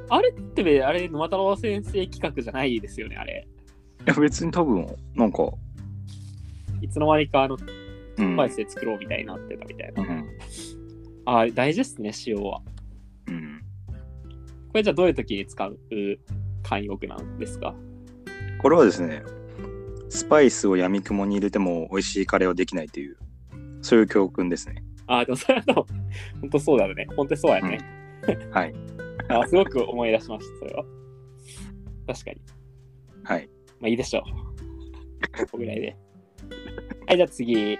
[0.09, 3.47] あれってべ、あれ、沼太郎先生企画じゃないですよね、あれ。
[4.01, 5.51] いや別に多分なんか、
[6.81, 7.63] いつの間にか、あの、う
[8.25, 10.03] んスパイスで作ろうみたいになってたみたいな。
[10.03, 10.25] うん
[11.27, 12.63] ああ、大事ですね、塩は。
[13.29, 13.61] うん、
[14.69, 15.79] これじゃあどういう時に使う
[16.63, 17.75] 慣用句なんですか？
[18.63, 19.23] これはですね
[20.09, 23.19] スパイスをやみくもに入れても美味しいカレーはできないという
[23.83, 25.87] そういう教訓ですねああ、でもそれはでも、
[26.41, 27.07] 本当そうだよね。
[27.17, 27.79] 本当にそうやね。
[28.51, 28.75] はい
[29.31, 30.85] あすごく思い出しました、それは。
[32.07, 32.41] 確かに。
[33.25, 33.49] はい
[33.81, 34.23] まあいいでしょう。
[35.45, 35.97] ここぐらいで。
[37.07, 37.79] はい、じゃあ次。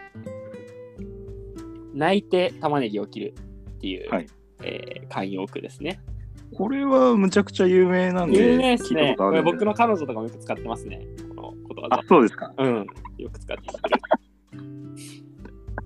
[1.95, 3.35] 泣いて玉ねぎを切る
[3.71, 4.27] っていう、はい
[4.63, 6.01] えー慣用句ですね。
[6.55, 9.15] これはむちゃくちゃ有名なんで有名ですね。
[9.19, 11.01] これ僕の彼女とかもよく使ってますね。
[11.35, 12.03] このことわあざ。
[12.09, 12.87] そうですかうん。
[13.19, 14.63] よく使ってる。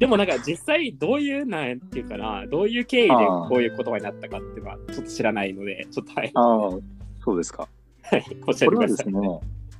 [0.02, 6.70] でもなんか実際どういうなんていうかな、どういう経緯でこういう言葉になったかっていうのはちょっと知らないので、ちょっとはい、ああ
[7.24, 7.68] そうですか
[8.02, 8.68] はい、これください。
[8.68, 9.12] はですね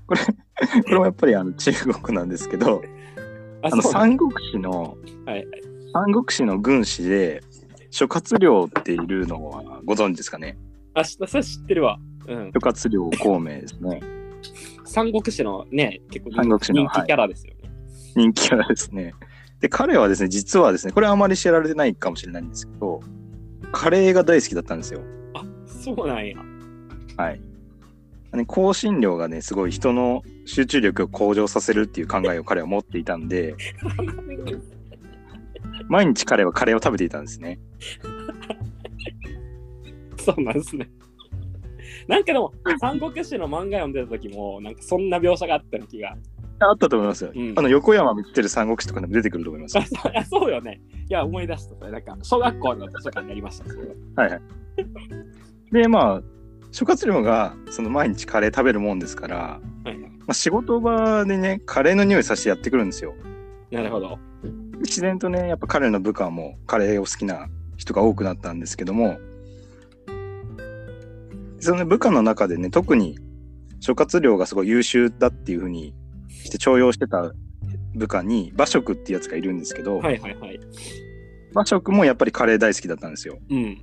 [0.07, 0.21] これ
[0.85, 2.83] これはやっぱりあの中国なんですけど
[3.63, 5.47] ああの三国志のはいはい。
[5.93, 7.43] 三国志の軍師で
[7.91, 10.57] 諸葛亮っているのはご存知ですかね？
[10.95, 11.99] あ、しそれ知ってるわ。
[12.29, 12.53] うん。
[12.55, 14.01] 諸葛亮孔明ですね
[14.85, 17.71] 三国志のね、結構三国志の人気キャラですよね。
[18.15, 19.15] 人気キャラですね
[19.63, 23.01] で彼はですね実はですねこれはあまり知られてないかもしれないんですけど
[23.71, 25.01] カレーが大好きだったんですよ
[25.35, 26.37] あ、そうなんや。
[27.17, 27.41] はい
[28.35, 33.55] ね香辛料がねすごい人の集中力を向上させるっていう考えを彼は持っていたんで
[35.89, 37.61] 毎日彼はカレーを食べていたんですね
[40.23, 40.89] そうなんですね。
[42.07, 46.17] なんかでも、三国志の漫画読んでた時も、なんかそんな描写があったような気が。
[46.69, 49.85] あったと思いますよ、うんあの横山見てる三国志とかでも出てくると思いますあ
[50.25, 50.81] そうよね。
[51.09, 51.89] いや、思い出した。
[51.89, 53.65] なんか、小学校の図書館にありました。
[53.69, 53.81] は
[54.17, 54.43] はいはい。
[55.73, 56.23] で、まあ、
[56.71, 63.15] 諸葛亮がその毎日カレー食べるもんですから、はいまあ、仕事場でね、カレーの匂いさせてやってくるんですよ。
[63.71, 64.19] なるほど。
[64.81, 69.19] 自然とね、やっぱ彼の部下もカレーを好きな人が多くなったんですけども、
[71.61, 73.19] その部下の中でね、特に
[73.81, 75.95] 諸葛亮がすごい優秀だっていうふうに
[76.53, 77.33] して重用してた
[77.95, 80.61] 部下に馬謖ってやつがいるんですけど、はいはいはい。
[81.53, 83.39] 馬謖もやっぱりカレー大好きだったんですよ。
[83.49, 83.83] うん。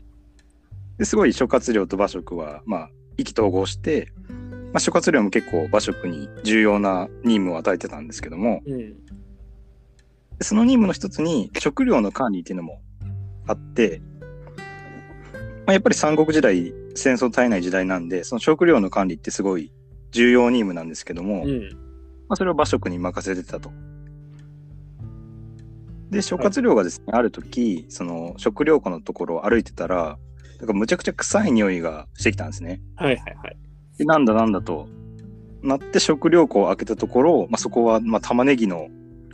[0.98, 4.12] ですごい諸葛亮と馬謖は、まあ、意気投合して、
[4.72, 8.96] まあ、諸葛亮も結構馬謖に重要な任務を与えてたんですけども、うん。
[10.42, 12.82] その任務の一つに食料の管理っていうのも
[13.48, 14.02] あって、
[15.66, 19.72] まあ、やっぱり三国時代、戦争絶えない時代なんで、その食料の管理ってすごい
[20.12, 21.89] 重要任務なんですけども、うん。
[22.30, 23.72] まあ、それを馬謖に任せてたと。
[26.10, 30.18] で、諸葛亮がですね、ある時、その食料庫のところを歩いてたら、
[30.60, 32.82] なんかむちゃくちゃ臭い匂いがしてきたんですね。
[32.96, 33.58] はいはいはい。
[33.98, 34.88] でなんだなんだと
[35.62, 38.88] なって食料庫を開けたところ、まあ、そこはまあ玉ねぎの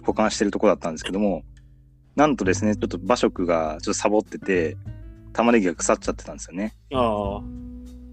[0.03, 1.43] 保管してるところだったんですけども、
[2.15, 4.77] なんとですね、ちょっと馬謖がちょっとサボってて、
[5.33, 6.75] 玉ねぎが腐っちゃってたんですよね。
[6.93, 7.41] ああ。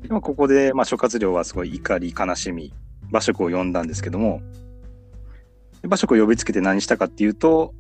[0.03, 2.75] でもここで、まあ、諸葛亮はすごい怒り、悲しみ、
[3.11, 4.62] 馬謖を呼んだんですけども、で
[5.83, 7.75] 馬謖を呼びつけて何したかっていうと、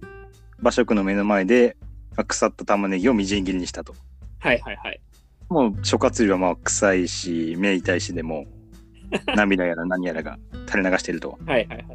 [0.58, 1.76] 馬謖の目の前で、
[2.16, 3.94] まあ腐った玉ねぎをみじん切りにしたと。
[4.40, 5.00] はいはいはい。
[5.48, 8.46] もう諸葛亮はまあ臭いし、目痛いしでも、
[9.36, 11.38] 涙やら何やらが垂れ流していると。
[11.46, 11.86] はいはいはい。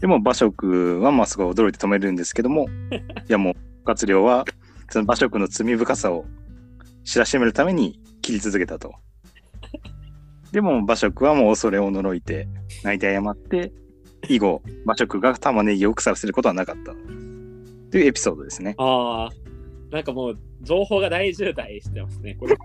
[0.00, 2.68] でも馬謖はまあすごい驚いて止めるんですけども、
[3.28, 4.44] いやもう、諸葛亮は
[4.90, 6.26] その馬謖の罪深さを
[7.04, 8.94] 知らしめるために切り続けたと。
[10.52, 12.48] でも馬謖はもう恐れを呪いて、
[12.82, 13.72] 泣いて謝って、
[14.28, 16.92] 以後、馬謖が玉ねぎを腐らせることはなかった。
[17.90, 18.74] というエピソードですね。
[18.78, 19.94] ああ。
[19.94, 22.34] なんかもう、情報が大渋滞してますね。
[22.34, 22.56] これ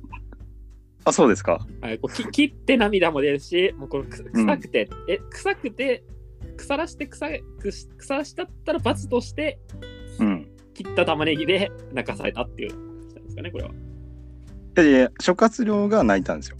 [1.05, 1.65] あ、そうですか。
[1.81, 6.03] はい、こうき切って涙も出るし、もうこれく臭くて、え、臭くて、
[6.57, 7.25] 腐らして腐
[7.59, 9.59] くし腐らしたったら罰として
[10.19, 10.47] うん。
[10.73, 13.71] 切った玉ねぎで泣かされたっていう話なんですかね、これは。
[13.71, 13.73] い
[14.77, 16.57] やいや、諸葛亮が泣いたんですよ。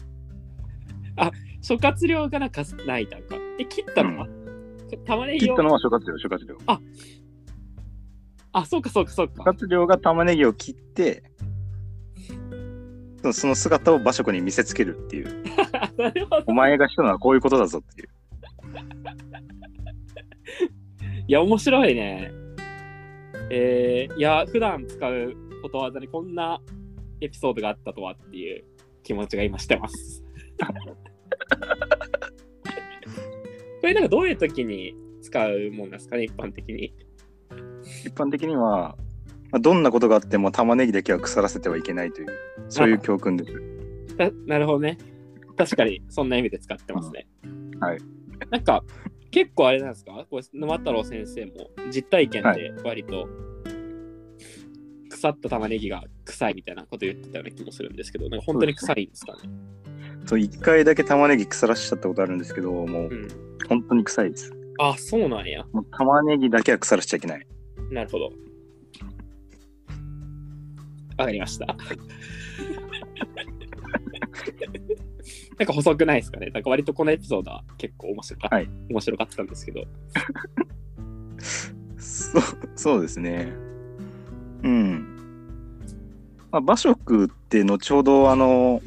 [1.62, 3.35] 諸葛亮がなんか泣いたんか。
[3.59, 4.27] え、切ったのは、
[4.97, 5.63] 玉ねぎを切った。
[5.63, 6.58] のは諸葛亮、諸葛亮。
[8.52, 9.52] あ、そうかそうかそう諸か。
[9.52, 11.23] 葛亮が玉ねぎを切って、
[13.21, 15.43] そのその姿を馬謖に見せつけるっていう。
[15.97, 16.43] なるほど。
[16.47, 18.10] お前がしたのはこういうことだぞっていう。
[21.28, 22.32] いや、面白いね。
[23.52, 26.62] えー、いや、普段使うことわざにこんな
[27.21, 28.63] エピソードがあったとはっていう
[29.04, 30.23] 気持ちが今してます。
[33.81, 36.93] これなんかどういう時に使うもんなんですかね、一般的に？
[38.05, 38.95] 一般的には、
[39.51, 42.27] まあ、どんなことがあっても玉ねぎだけは腐らせてはいけないという、
[42.69, 43.53] そういう教訓です。
[44.17, 44.97] ななるほどね。
[45.57, 47.27] 確かに、そんな意味で使ってますね。
[47.43, 47.99] うんはい。
[48.49, 48.83] なんか、
[49.31, 50.25] 結構あれなんですか？
[50.29, 53.27] これ沼太郎先生も実体験で割と、
[55.09, 59.39] 腐った玉ねぎが臭いみたいなこと言ってたような気もするんですけど、なんか本当に臭いんですかね？
[60.29, 63.27] そう、一回だけ玉ねぎ腐らしちゃったことあるんですけど、もううん。
[63.67, 64.53] 本当に臭いです。
[64.77, 65.65] あ、そうなんや。
[65.73, 67.47] もう玉ねぎだけは腐らしちゃいけない。
[67.89, 68.25] なるほど。
[71.17, 71.65] わかりました。
[71.65, 71.73] な
[75.63, 76.51] んか細くないですかね？
[76.51, 79.83] なんか割とこのエピソードは結構面白かった、はい面白かったんですけど。
[81.97, 82.41] そう、
[82.75, 83.51] そうですね。
[84.61, 85.17] うん。
[86.51, 88.83] まあ、馬食って後ほど、あの、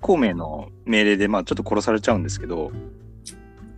[0.00, 2.70] 孔明の命令で、まあ、ちょっと殺されちゃうんですけど、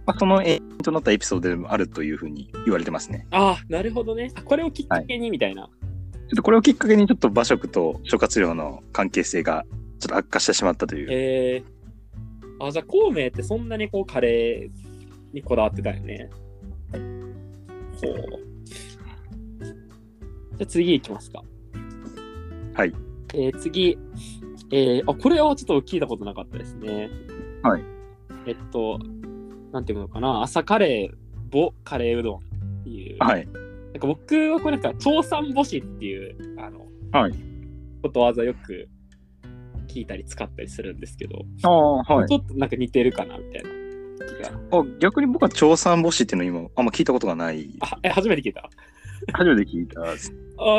[0.06, 3.26] まあ、その延となったエピソードでもあるというふうに言われてますね。
[3.30, 4.32] ああ、なるほどね。
[4.34, 5.64] あこれをきっかけにみたいな。
[5.64, 9.64] ちょっとこれをきっかけに、ちょっと馬食と諸葛亮の関係性が
[10.00, 11.08] ちょっと悪化してしまったという。
[11.10, 16.30] えー、あ、じゃあ孔明ってそんなにこうカレーにこだわってたよね。
[16.92, 16.98] ほ
[18.08, 18.14] う。
[19.60, 21.42] じゃあ次行きますか。
[22.74, 22.94] はい。
[23.34, 23.98] えー次、
[24.72, 27.10] えーあ、これはちょっと聞いたことなかったですね。
[27.62, 27.82] はい。
[28.46, 28.98] えっと、
[29.72, 31.16] なんていうのかな、朝カレー、
[31.50, 32.40] ボカレーうどんっ
[32.84, 33.18] ていう。
[33.20, 33.46] はい。
[33.46, 33.52] な
[33.98, 37.32] んか僕はこれなんか、朝三母子っていう、あの、はい。
[38.02, 38.88] ことわざよく
[39.88, 42.34] 聞いたり使ったりするんですけど、ああ、はいち。
[42.34, 43.68] ょっとなんか似てるかなみたいな
[44.26, 44.78] 気が。
[44.78, 47.68] あ逆に僕は朝三母子っていうのを今、あんま聞いたことがない。
[47.80, 48.68] あ、え、初めて聞いた？
[49.34, 50.00] 初めて聞いた。
[50.02, 50.06] あ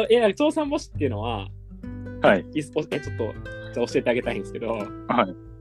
[0.10, 1.48] え、なんか朝三母子っていうのは、
[2.24, 2.46] はい。
[2.56, 3.34] えちょっと
[3.74, 4.88] じゃあ教えてあげたいんですけど、はい。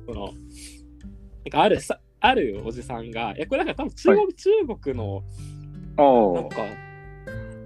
[0.06, 0.34] その、なん
[1.50, 4.50] かあるさ、あるおじさんが、え、これなんか多分中国、中
[4.92, 5.22] 国の
[5.96, 6.56] なんあか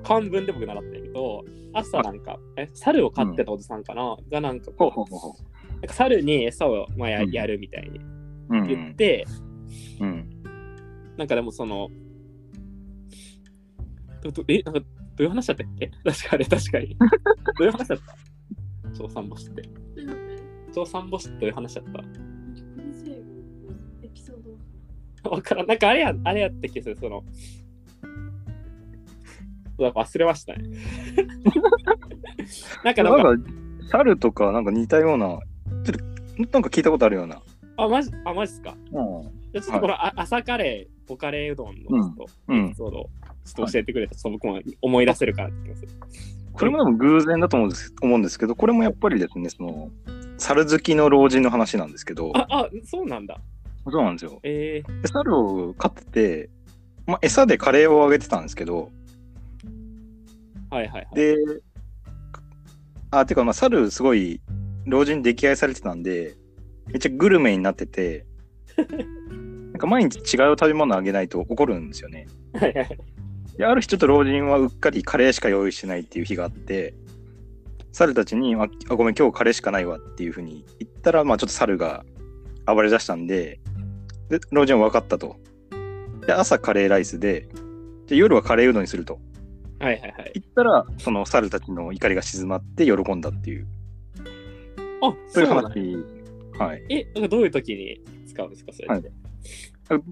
[0.02, 5.34] 漢文で僕習ったんやけど、朝なんか、え、猿を飼ってたおじさんかな、がなんかこう、ほうほうほ
[5.74, 8.02] なんか猿に餌を、まあ、やうんやるみたいにう。
[8.50, 9.26] うん言って、
[10.00, 10.30] うん。
[11.16, 11.88] なんかでもその、
[14.22, 14.86] どどえ、なんかど
[15.18, 15.90] ういう話だったっけ？
[16.04, 16.96] 確かに、確かに。
[17.58, 18.16] どういう話だった？
[19.04, 19.62] 朝三母子って。
[20.84, 22.00] 朝三母子ってどういう話だった？
[24.02, 24.36] エピソー
[25.24, 25.66] ドわからん。
[25.66, 27.24] なんかあれや、あれやった気がする、その。
[29.78, 30.64] なんか忘れましたね。
[32.84, 33.50] なんかなんか、なんか、
[33.90, 35.38] 猿とかなんか似たような、
[35.84, 35.98] ちょっ
[36.36, 37.40] と、なんか聞いたことあるような。
[37.78, 38.74] あ、マジ、あ、マジっすか？
[38.74, 38.92] うん。
[38.92, 42.74] じゃあちょっとこの、あ朝カレー、おカレーうどんのちょっとうんエピ。
[42.74, 43.10] ソードを
[43.44, 45.88] ちょっと教えてくれたら、ちょっと僕も思い出せるからって気がする。
[46.52, 49.90] これもでも偶然だと思うんです思うんですけど、これもやっぱりですね、その、
[50.38, 53.38] 猿好きの老人の話なんですけど、あ、あ、そうなんだ。
[53.88, 54.40] そうなんですよ。
[54.42, 56.50] えー、で猿を飼ってて、
[57.06, 58.90] まあ、餌でカレーをあげてたんですけど、
[60.70, 61.14] はいはいはい。
[61.14, 61.36] で、
[63.10, 64.40] あ、てか、まあ、猿すごい
[64.86, 66.36] 老人溺愛されてたんで、
[66.88, 68.26] めっちゃグルメになってて、
[68.76, 72.26] なんか毎日違う食べ物あげないと怒るんですよね。
[72.54, 72.98] はいはい
[73.56, 76.94] で、ある日ちょっと老人はうっかりカレーしか用意してないっていう日があって、
[77.96, 82.04] 猿たちに、あ、あごめん、今日カレーしかないわっていうふうに言ったら、まあちょっと猿が
[82.66, 83.58] 暴れ出したんで、
[84.28, 85.36] で、老人は分かったと。
[86.26, 87.48] で、朝カレーライスで、
[88.06, 89.18] で夜はカレーうどんにすると。
[89.78, 90.32] はいはいはい。
[90.34, 93.66] 言ったら、その猿たちの怒りが静まって喜んだっていう、
[95.02, 95.70] あ、そいうそううなんだ。
[95.70, 95.96] 話。
[96.58, 96.84] はい。
[96.90, 99.10] え、なんかどういう時に使うんですか、それって？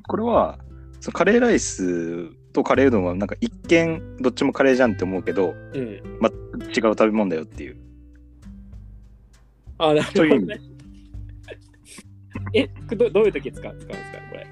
[0.08, 0.58] これは、
[1.00, 6.00] そのカレーライスとカレーうどんはなんか一見どっちもカレーじゃんって思うけど、うん。
[6.20, 6.32] まあ、
[6.64, 7.76] 違う食べ物だよっていう。
[9.78, 10.60] あ、なるほそういう意味どね。
[12.54, 14.46] え、こどどういう時使う使うんですか、これ？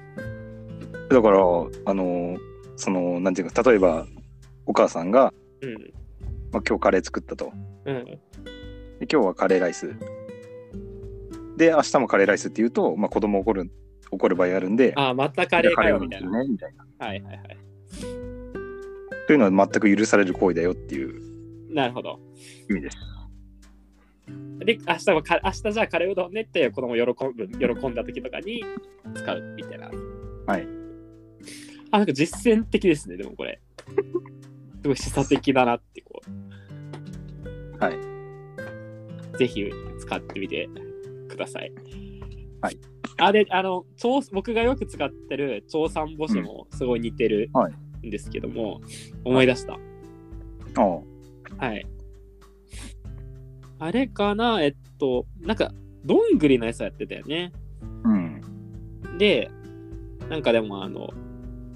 [1.09, 1.39] だから、
[1.85, 2.37] あの、
[2.75, 4.05] その、なんていうか、例えば、
[4.65, 5.73] お母さんが、うん。
[6.51, 7.53] まあ、今日カレー作ったと。
[7.85, 8.05] うん。
[8.05, 8.19] で
[9.11, 9.95] 今日はカレーライス。
[11.57, 13.71] で、明日もカレーライスって言うと、まあ、子供怒る、
[14.11, 16.43] 怒る場合あるんで、あ、またカレーかよ、みたいな。
[16.43, 17.05] ね、みたいな。
[17.05, 17.62] はいはいはい。
[19.27, 21.33] というのは全く許される行為だよっていう
[21.73, 22.19] なるほど。
[22.69, 22.97] 意味です。
[24.59, 28.63] で、明日はか、明日じゃあカレーうどんねって子供喜ぶ、喜んだ時とかに
[29.15, 29.89] 使うみたいな。
[30.45, 30.67] はい。
[31.91, 33.59] あ、なんか実践的ですね、でもこれ。
[34.83, 37.83] すごい示唆的だなって、こう。
[37.83, 39.37] はい。
[39.37, 39.65] ぜひ
[39.99, 40.69] 使ってみて
[41.27, 41.71] ください。
[42.61, 42.77] はい。
[43.17, 47.73] あ、で、あの、超僕がよく使ってる超三母子もすごい似てるはい
[48.05, 48.81] んですけども、
[49.23, 49.79] 思い出した。
[51.57, 51.85] はい。
[53.79, 55.71] あれかなえっと、なんか、
[56.05, 57.51] どんぐりの餌やってたよね。
[58.03, 58.41] うん。
[59.17, 59.49] で、
[60.29, 61.09] なんかでもあの、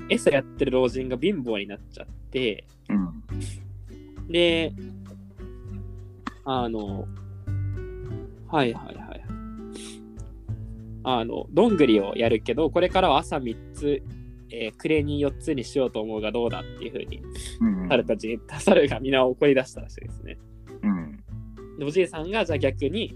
[0.09, 3.23] 餌やってる老人が貧乏になっちゃって、うん。
[4.29, 4.73] で、
[6.45, 7.07] あの、
[8.47, 9.23] はいはいはい。
[11.03, 14.01] あの、どんぐりをやるけど、これからは朝3つ、
[14.51, 17.21] えー、暮れに4つにしようと思うがどうだっていうふうに、
[17.61, 20.37] うん猿たち猿が皆怒り出したらしいですね。
[20.83, 21.23] うん。
[21.79, 23.15] でおじいさんが、じゃあ逆に、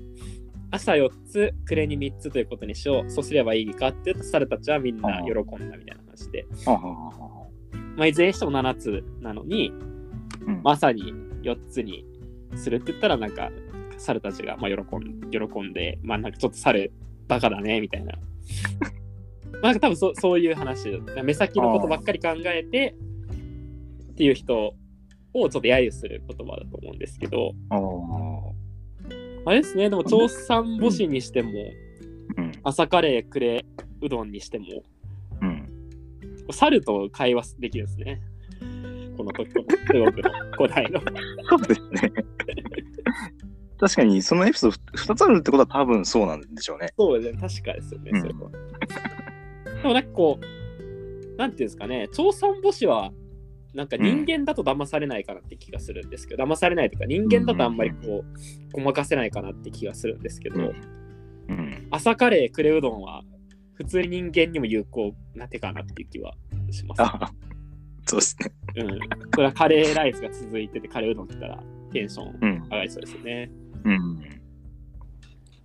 [0.72, 3.10] 朝4つ、暮れに3つということにしよう。
[3.10, 6.46] そうすればいいかって言うと、猿たちはみんな喜んだみたいな話で。
[7.98, 11.14] まあ、いずれにしても7つなのに、うんまさに
[11.44, 12.06] 4つに
[12.56, 13.52] するって言ったら、なんか、
[13.98, 16.92] 猿たちがまあ喜ん喜んで、まあなんかちょっと猿、
[17.28, 18.14] バカだね、みたいな。
[19.62, 20.90] なんか多分そそういう話、
[21.24, 22.96] 目先のことばっかり考えて
[24.12, 24.74] っていう人を
[25.34, 29.50] ちょっと揶揄する言葉だと思うんですけど、ああ。
[29.50, 31.52] あれですね、でも、朝三母子にしても、
[32.38, 32.52] うん。
[32.64, 33.66] 朝カレー、クレ
[34.02, 34.66] うどんにしても、
[35.42, 35.68] うん。
[36.52, 38.22] 猿と会話できるんですね。
[39.18, 41.02] この時の中国の古代の。
[41.50, 42.12] そうですね。
[43.80, 46.90] 確かに、そのエピソード2つあるってことは多分そうなんでしょうね。
[46.98, 48.52] そうですね、確かですよね、うんそれは。
[49.82, 53.12] でもなんかこう、なんていうんですかね、朝三母子は、
[53.74, 61.02] なんか人間だと騙されないかなって気がするんですけど、騙されないというか、人間だとあんまりこう、ごまかせないかなって気がするんですけど、うん
[61.50, 61.88] うん。
[61.92, 63.24] 朝カレー、クレうどんは、
[63.74, 66.34] 普通に人間にも有効な手かなっていう気は
[66.72, 67.02] します。
[67.02, 67.32] あ
[68.06, 68.52] そうですね。
[68.76, 69.00] うん。
[69.34, 72.64] それはカレーライスが続いてて、カレーうどん来たらテンションうん。
[72.64, 73.52] 上がりそうですよね。
[73.84, 74.22] うん。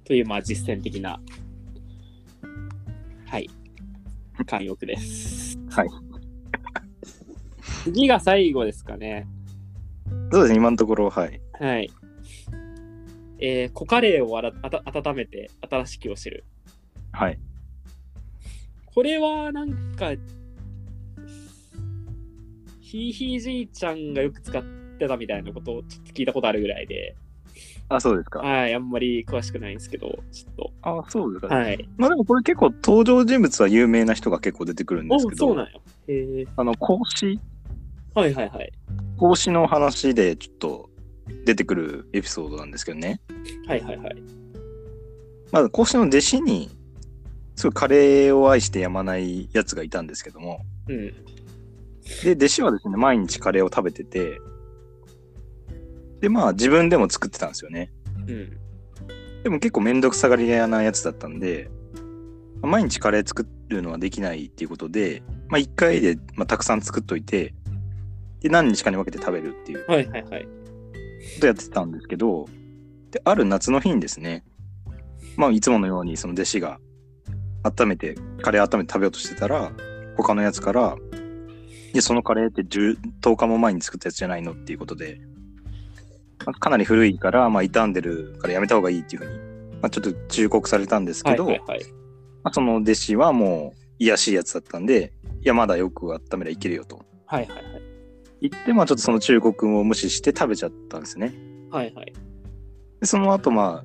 [0.05, 1.20] という、まあ、実践的な、
[3.26, 3.50] はい、
[4.44, 5.59] 慣用句です。
[5.70, 5.88] はい。
[7.85, 9.27] 次が最後ですかね。
[10.33, 11.40] そうですね、今のところ、はい。
[11.59, 11.90] はい。
[13.38, 16.44] えー、コカレーをあらあた温めて新しきを知る。
[17.12, 17.38] はい。
[18.87, 20.12] これはなんか、
[22.81, 24.62] ひいひいじいちゃんがよく使っ
[24.99, 27.14] てたみたいなことをちょっと聞いたことあるぐらいで、
[27.88, 28.40] あ、そうですか。
[28.40, 31.49] はい、あんまり詳しくないんですけど、ちょっあ、そうですと。
[31.49, 31.55] か。
[31.55, 31.88] はい。
[31.96, 35.81] まあでもこれ結構登場人物は有名な人が結構出てくるんでおすけど、そうなんよ。
[36.09, 36.46] へえ。
[36.57, 37.40] あの、孔子、
[38.14, 38.72] はいはいはい。
[39.18, 40.90] 孔子の話でちょっと
[41.44, 43.20] 出てくるエピソードなんですけどね。
[43.66, 44.22] はいはいはい。
[45.53, 46.70] まず孔子の弟子に、
[47.55, 51.14] すごいカレーを愛してやまないやつがいたんですけども、うん。
[52.25, 54.40] で、弟子はですね、毎日カレーを食べてて、
[56.20, 57.92] で、まあ自分でも作ってたんですよね。
[58.26, 58.59] うん。
[59.42, 61.70] でも結構めんどくさがり屋なやつだったんで、
[62.62, 67.55] 毎日カレー作るのはできないっていうことで、まあ一回で、まあ、たくさん作っといて、
[68.40, 70.48] で、何日かに分けて食べるっていうこはいはいはい。
[71.40, 72.46] とやってたんですけど、
[73.11, 74.44] で、ある夏の日にですね、
[75.37, 76.79] まあいつものようにその弟子が
[77.62, 79.72] 温めて、カレー温めて食べようとしてたら、
[80.16, 80.96] 他のやつから、
[81.92, 85.20] で、そのカレーって10 10日も前に作ったやつじゃないのっていうことで、
[86.44, 89.38] まあかなり古いから、まあ傷んでるからやめた方がいいっていうふうに、
[89.81, 91.85] まあちょっと忠告されたんですけど、はいはいはい。
[92.42, 97.64] まあ、その弟子はもう、癒やしいやつだったんで、いや、まだよく温めりゃいけるよとはいはいはい。
[98.42, 101.35] 言って、まあちょっとその忠告を無視して食べちゃったんですね。
[101.70, 102.12] はいはい。
[103.01, 103.85] で、その後、ま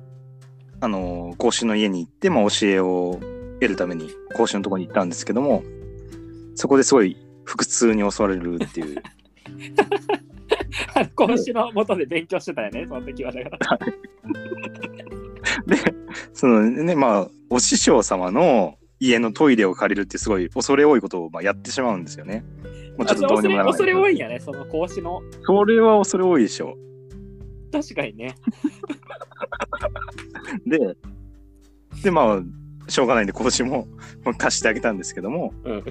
[0.80, 3.18] あ、あのー孔子の家に行って、まあ教えを
[3.60, 5.62] 得るために孔子のところに行ったんですけども、
[6.54, 9.02] そこですごい腹痛に襲われるっていう。
[11.14, 13.78] 講師のもとで勉強してたよね、その時はだから。
[15.66, 15.76] で、
[16.32, 22.44] そのね、まあ、お師匠様の家のトイレを借りるってすごい恐れ多いことをまあやってしまうんですよね。
[22.96, 23.72] もうちょっとどうにもならない。
[23.72, 25.22] 恐れ多いんやね、その講師の。
[25.44, 26.76] それは恐れ多いでしょ。
[27.72, 28.34] 確かにね。
[30.66, 30.78] で、
[32.04, 32.42] で、まあ、
[32.90, 33.88] しょうがないんで、講師も
[34.24, 35.84] まあ貸してあげたんですけども、うん。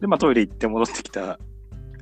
[0.00, 1.38] で、まあ、トイレ行って戻ってきた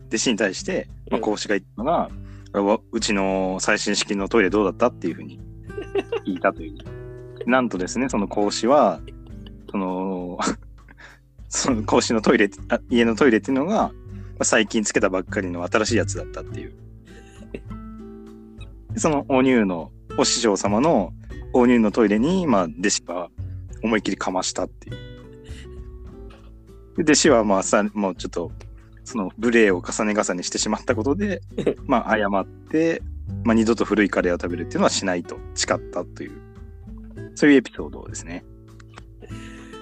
[0.08, 2.10] 弟子に対して、まあ、うん講師が言ったのが、わ
[2.52, 5.40] うちの最新式のトイレどうだったっていうふうに
[6.26, 6.78] 聞いたという。
[7.48, 9.00] なんとですね、その講師は、
[9.70, 10.38] その、
[11.48, 13.92] その講師のトイレ、あ家のトイレっていうのが、
[14.42, 16.72] 最近つけたばっかりの新しいやつだったっていう。
[18.96, 21.12] そのお乳の、お師匠様の
[21.52, 23.30] お乳のトイレに、まあ、弟子が
[23.82, 24.96] 思いっきりかましたっていう。
[26.96, 28.52] で弟子はまあさ、もうちょっと、
[29.08, 31.40] その無礼を重ね重ねしてしまったことで、
[31.86, 33.00] まあ謝って、
[33.42, 36.32] まあ二度と古いカレーを食べるっていうのはしないと誓ったという、
[37.34, 38.44] そういうエピソードですね。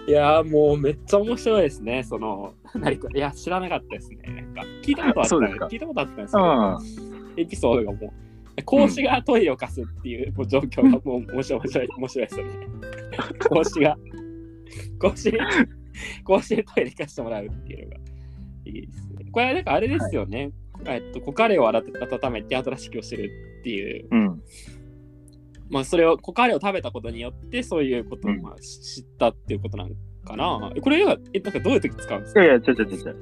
[0.06, 4.18] いやーもうめっちゃ面白いですね、その、何か、いや、知らなかったですね。
[4.28, 6.78] なんか、聞いたことあった聞いたことあったんですけうど、ん。
[7.36, 8.14] エピソードがも
[8.56, 12.52] う、講師がトイレを貸すっていう状況がもう面白い、面白い、 面白いですよね。
[13.48, 13.98] 講師が、
[15.00, 15.32] 講師、
[16.22, 18.05] 講師でトイレ貸してもらうっていうのが
[18.68, 19.30] いいですね。
[19.32, 20.50] これはなんかあれですよね。
[20.84, 21.84] えっと、コカレを温
[22.32, 24.42] めて新しくを知るっていう、うん。
[25.70, 29.94] まあ、それを、コカレを食べたことによって、そういうことをうんまあ知ったっていうことなの
[30.24, 30.72] かな。
[30.76, 32.44] えこれは、え、なんかどういう時使うんですか？
[32.44, 33.16] いやいや、違う違う違う違う。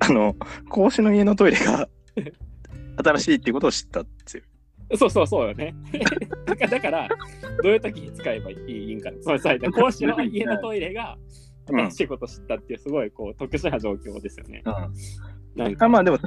[0.00, 0.36] あの、
[0.68, 1.88] 孔子の家のトイレが
[3.04, 4.96] 新しいっていうことを知ったっていう。
[4.96, 5.74] そうそうそうよね。
[6.70, 7.08] だから、
[7.62, 9.10] どういう時に使えばいいんか。
[9.20, 14.62] つまりさ、 公衆の家のトイレがうん新しいことを知ったっていう、すごいこう特殊な状況ですよね。
[15.54, 16.18] なんあか、まあでも、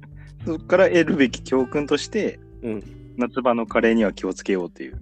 [0.46, 2.82] そこから得るべき教訓として、うん。
[3.16, 5.00] 夏場のカレーには気をつけようっていう。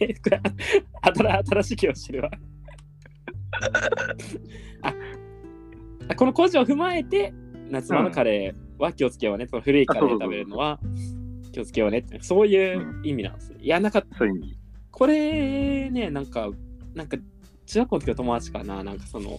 [0.00, 0.14] え
[1.02, 2.30] 新新しい気を知るわ。
[4.82, 4.94] あ
[6.08, 7.32] あこの故事を踏まえて、
[7.70, 9.46] 夏場のカレーは気をつけようね。
[9.46, 10.80] その古いカレー食べるのは
[11.52, 13.58] 気をつけようねって、そういう意味なんですね。
[13.60, 14.04] いや、なんか。
[14.90, 16.50] これね、なんか、
[16.94, 17.16] なんか、
[17.66, 19.38] 中学校の時の友達かな、なんかその、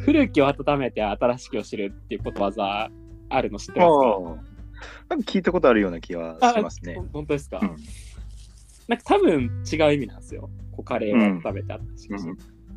[0.00, 2.90] 古きを温めて新しきを知るっていうことわざ
[3.28, 4.44] あるの知ってますか？
[5.08, 6.96] なんか聞いたことあるような気はしますね。
[7.12, 7.76] 本当ですか、うん。
[8.88, 10.50] なんか多分違う意味なんですよ。
[10.72, 12.36] こうカレーを温めて新しく知る。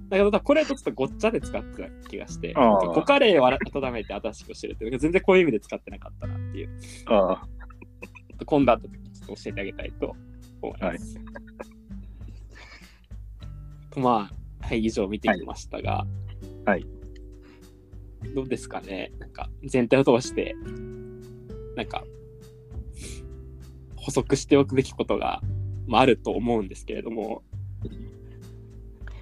[0.09, 6.69] だけど、これとちょっとごっちゃで使ってた気がして、コカレーを温めて新しく知るって、全然こういう意味で使ってなかったなっていう。
[7.05, 7.47] ああ、
[8.45, 10.15] 今度あった時ちょっと教えてあげたいと
[10.61, 11.15] 思います。
[11.15, 11.21] と
[13.95, 14.29] ま
[14.61, 16.05] あ、はい、以上見てきましたが、
[16.65, 16.85] はい。
[18.35, 19.11] どうですかね。
[19.19, 20.55] なんか全体を通して、
[21.75, 22.03] なんか、
[23.95, 25.41] 補足しておくべきことが、
[25.87, 27.43] まあ、あると思うんですけれども、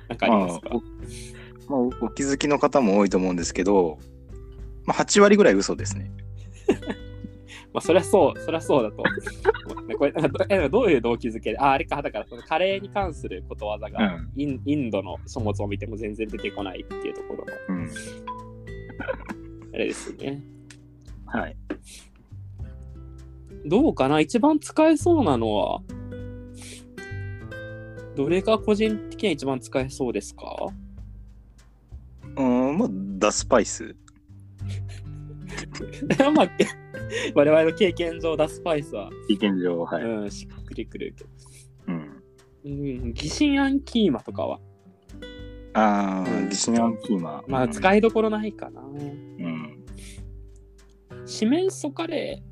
[0.07, 3.99] なんかありますか、まあおまあ、お気づきの方も多いと思うんですけど、
[4.85, 6.11] まあ、8割ぐらい嘘ですね。
[7.79, 9.03] まあ、そりゃそう、そりゃそうだと。
[9.97, 17.89] これ、なんかどういう動機づけで、あ、あれか、だからそのカレーに関することわざが、うんインインドの書物を見ても全然出てこないっていうところの、うん。
[19.73, 20.43] あれですね。
[21.25, 21.55] はい。
[23.65, 24.19] どうかな？
[24.19, 25.81] 一番使えそうなのは、
[28.17, 30.67] どれが個人的には一番使えそうですか？
[32.35, 33.95] うん、まあ、ダスパイス。
[36.35, 36.49] まあ、
[37.35, 40.03] 我々の経験上、ダスパイスは、意見上、はい。
[40.03, 41.29] うん、しっくりくるけど。
[41.87, 42.23] うん。
[42.65, 44.59] うん、疑心暗キーマとかは、
[45.73, 47.43] ああ、うん疑心暗鬼マ。
[47.47, 48.81] まあ、うん使いどころないかな。
[48.81, 49.85] うん。
[51.25, 52.49] 四面楚カレー。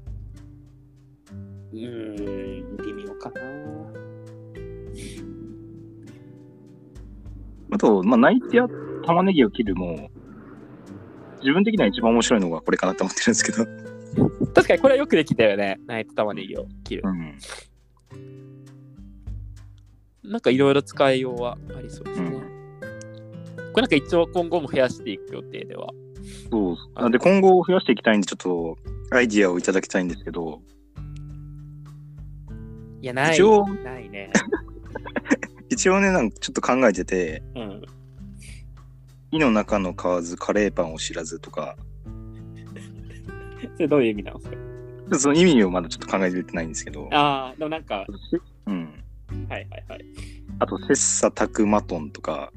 [1.74, 3.41] うーん、微妙かな。
[7.72, 8.68] あと、まあ、ナイティア
[9.05, 10.10] 玉ねぎを切るも、
[11.41, 13.86] 自分的には一番面白いのがこれかなと思ってるんですけど。
[14.53, 15.80] 確かにこれはよくできたよね。
[15.86, 17.03] ナイト玉ねぎを切る。
[17.05, 17.38] うん。
[20.24, 22.32] なんかいろいろ使いようはありそうですね。
[23.74, 25.89] これなんか一応今後も増やしていく予定では。
[26.51, 26.78] そう。
[26.95, 28.78] なんで今後増やしていきたいんで、ちょっと
[29.11, 30.61] アイディアをいただきたいんですけど、
[33.01, 33.36] いや、ない。
[33.36, 34.32] 一応ないね。
[35.70, 37.82] 一応ね、なんかちょっと考えてて、うん。
[39.32, 41.78] 胃の中の買わずカレーパンを知らずとか、
[43.78, 44.57] それどういう意味なんですか？
[45.19, 48.05] その意味をまだちょっと考えてないんですけど、ああ、でもなんか、
[48.65, 49.03] うん。
[49.49, 50.05] はいはいはい。
[50.59, 50.91] あと、切
[51.25, 52.51] 磋琢磨トンとか、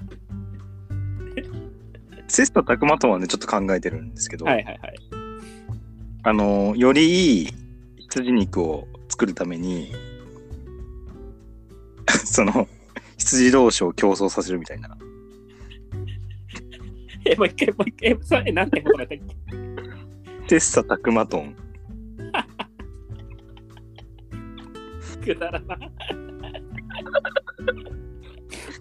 [2.29, 4.95] 切磋琢磨トンはね、ちょっと考えてるんですけど、はいはいはい。
[6.23, 7.49] あの、よりいい
[8.11, 9.93] 羊肉を作るために、
[12.25, 12.67] その、
[13.19, 14.97] 羊同士を競争させるみたいな。
[17.27, 19.70] え、もう一回、もう一回、それなんてことだったっけ？
[20.51, 21.55] 切磋琢磨トン。
[25.23, 25.79] くだらな。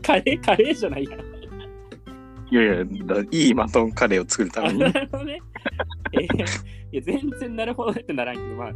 [0.02, 1.20] カレー、カレーじゃないやん。
[1.20, 4.92] いやいや、だいいマトンカレーを作るためあにな。
[4.94, 5.40] るほどね。
[6.14, 6.38] えー
[6.92, 8.70] いや、全然なるほどねってならんけど、まあ、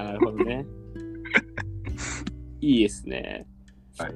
[0.00, 0.64] あなるほどね。
[2.62, 3.46] いいですね。
[3.98, 4.14] はい。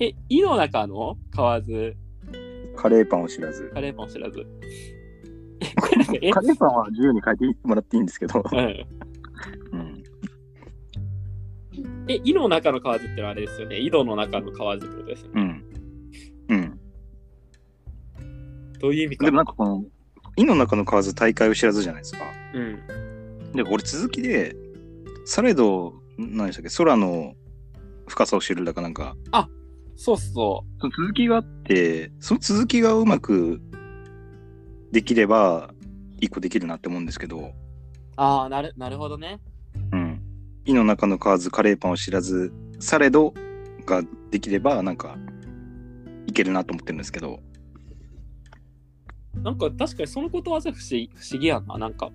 [0.00, 1.16] え、胃の中の？
[1.30, 1.94] 買わず、
[2.74, 3.70] カレーパンを知らず。
[3.72, 4.44] カレーパンを知らず。
[5.74, 8.58] カレーパンは自由に書いてもらっていいんですけど、うん。
[9.72, 10.04] うん、
[12.08, 13.78] え、胃の中の買わずってのはあれですよね。
[13.78, 15.62] 井戸の中の買わずってことですよね。
[16.48, 16.56] うん。
[16.56, 16.80] うん。
[18.80, 19.24] どういう意味か。
[19.26, 19.84] でもなんかこの、
[20.36, 22.24] 胃の中の買わず大会を知らずじゃないですか。
[22.54, 23.52] うん。
[23.52, 24.56] で、これ続きで、
[25.24, 27.34] されど、何でしたっけ、空の
[28.06, 29.16] 深さを知るだかなんか、
[29.96, 33.60] そうそその続きがあって、その続きがうまく
[34.94, 35.74] できれば、
[36.20, 37.52] 一個できるなって思うんですけど、う。
[38.14, 39.40] ああ、なるなるほどね。
[39.90, 40.22] うん。
[40.64, 43.34] 胃の中の買わずカレーパンを知らず、されど
[43.86, 45.16] ができれば、なんか、
[46.28, 47.40] いけるなと思ってるんですけど、
[49.42, 51.76] なんか確かにそのことわざ不思議不思議やな。
[51.76, 52.10] なんか、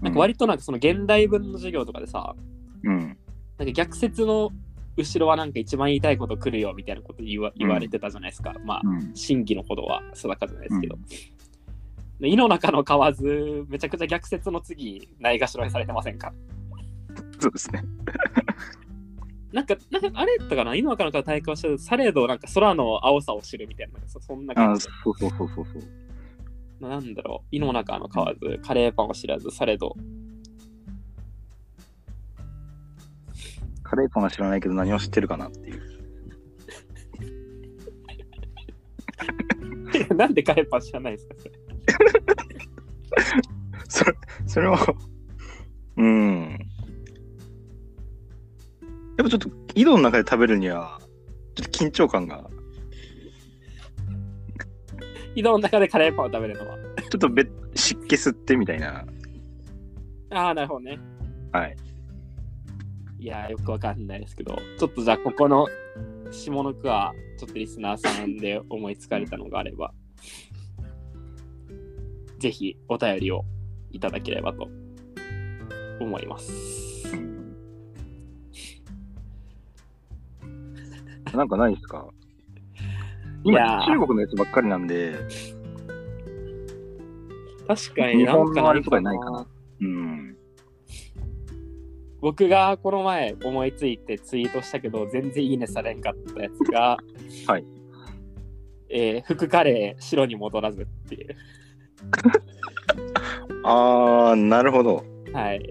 [0.00, 2.36] なんか割となんかその現代文の授業とかでさ、
[2.84, 3.18] うん。
[3.58, 4.52] なんか逆説の
[4.96, 8.54] 後ろはなんか一番言いたいこと来るよみたいなこと言わ言われてたじゃないですか。
[8.64, 9.10] まあ、うん。
[9.16, 10.96] 真偽のほどは定かじゃないですけど。
[10.96, 11.00] で
[12.20, 16.32] 井の中の蛙、めちゃくちゃ逆説の次、ないがしろにされてませんか？
[17.40, 17.84] そうですね。
[19.52, 24.82] なんか、なんかあれとかな、井の中の蛙体感してるされど、なんか空の青さを知るみたいな、そそんなあ感じ。
[25.04, 25.82] そうそうそうそうそう。
[26.88, 29.96] なんだろう、井の中の蛙、カレーパンを知らず、されど。
[33.82, 35.82] カレーパンは知らないけど何を知ってるかなっていう。
[40.14, 41.52] なんでカレーパン知らないですかそれ？
[43.98, 44.14] それ、
[44.46, 44.78] それは、
[45.96, 46.58] うん。
[49.16, 51.00] やっぱちょっと井戸の中で食べるには、
[51.56, 52.48] ちょっと緊張感が、
[55.34, 56.78] 井戸の中でカレーパンを食べるのは。
[57.10, 57.44] ちょっとべ
[57.74, 59.04] 湿気吸ってみたいな。
[60.30, 61.00] ああ、なるほどね。
[61.52, 61.76] はい。
[63.18, 65.66] いやー、よくわかんないですけど、ちょっとじゃあ、ここの
[66.30, 69.92] 下の句は、ちょっとリスナーさんで思いつかれたのがあれば、
[72.38, 73.44] ぜひお便りを
[73.90, 74.68] いただければと
[76.00, 76.52] 思います。
[81.34, 82.08] なんかないですか？
[83.44, 85.14] いやー今、中国のやつばっかりなんで、
[87.66, 89.46] 確かに日なんかかないかな。
[89.80, 90.36] うん。
[92.20, 96.96] 僕がこの前思いついてツイートしたけど、全然いいねされんかったやつが、
[97.46, 97.64] はい。
[98.90, 101.36] えー、服カレー白に戻らずっていう。
[103.70, 105.04] あー、なるほど。
[105.32, 105.62] はい。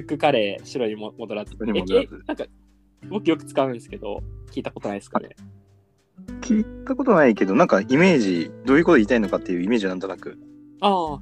[0.00, 1.56] 服カレー白にも戻らず。
[1.58, 2.44] らずええなんか、
[3.08, 4.22] 僕よく使うんですけど、
[4.52, 5.30] 聞いたことないですかね？
[6.42, 10.38] 聞いたことないけど、なんかイメージ、どういうこと言いたいのかっていうイメージはなんとなく。
[10.80, 11.18] あ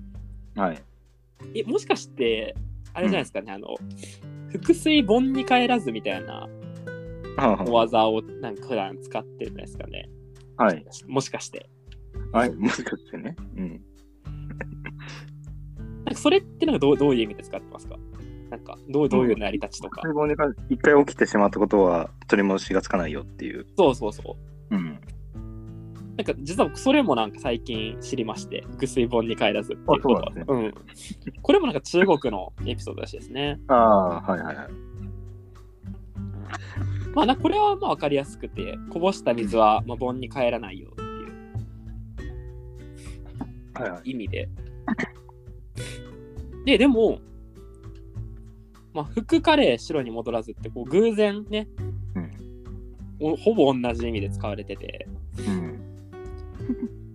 [0.57, 0.83] あ、はい。
[1.55, 2.55] え、もしかして、
[2.93, 3.69] あれじゃないですかね、あの、
[4.53, 6.49] 腹水盆に帰らずみたいな
[7.67, 10.09] 小技をなんか普段使ってるんですかね？
[10.57, 10.85] あはい。
[11.07, 11.69] もしかして。
[12.33, 12.55] はい。
[12.55, 13.37] もしかしてね。
[13.57, 13.81] うん。
[16.07, 17.99] なんかそれってなんかどうどういう意味で使ってますか？
[18.49, 20.03] なんかどうどういう成り立ちとか？
[20.03, 23.67] 細胞が一回起きてしまったことは取り戻しがつかないよっていう。
[23.77, 24.37] そうそうそ
[24.71, 24.77] う。
[24.77, 25.01] うん。
[26.17, 30.75] なんか実は僕それもなんか最近知りまして、腹水盆に帰らずっていうことあそうなん。
[31.43, 33.59] これもなんか中国のエピソードらしいですね。
[33.67, 34.69] ああ、はいはいはい。
[37.15, 42.33] まあなこれはまあ分かりやすくて、こぼした水はまあ盆に帰らないよっていう
[43.75, 44.03] はいはい。
[46.67, 46.73] で。
[46.73, 47.21] で、でも、
[48.93, 51.69] まあ、服カレー白に戻らずってこう偶然ね、
[53.19, 55.09] おほぼ同じ意味で使われてて、
[55.39, 55.81] うん。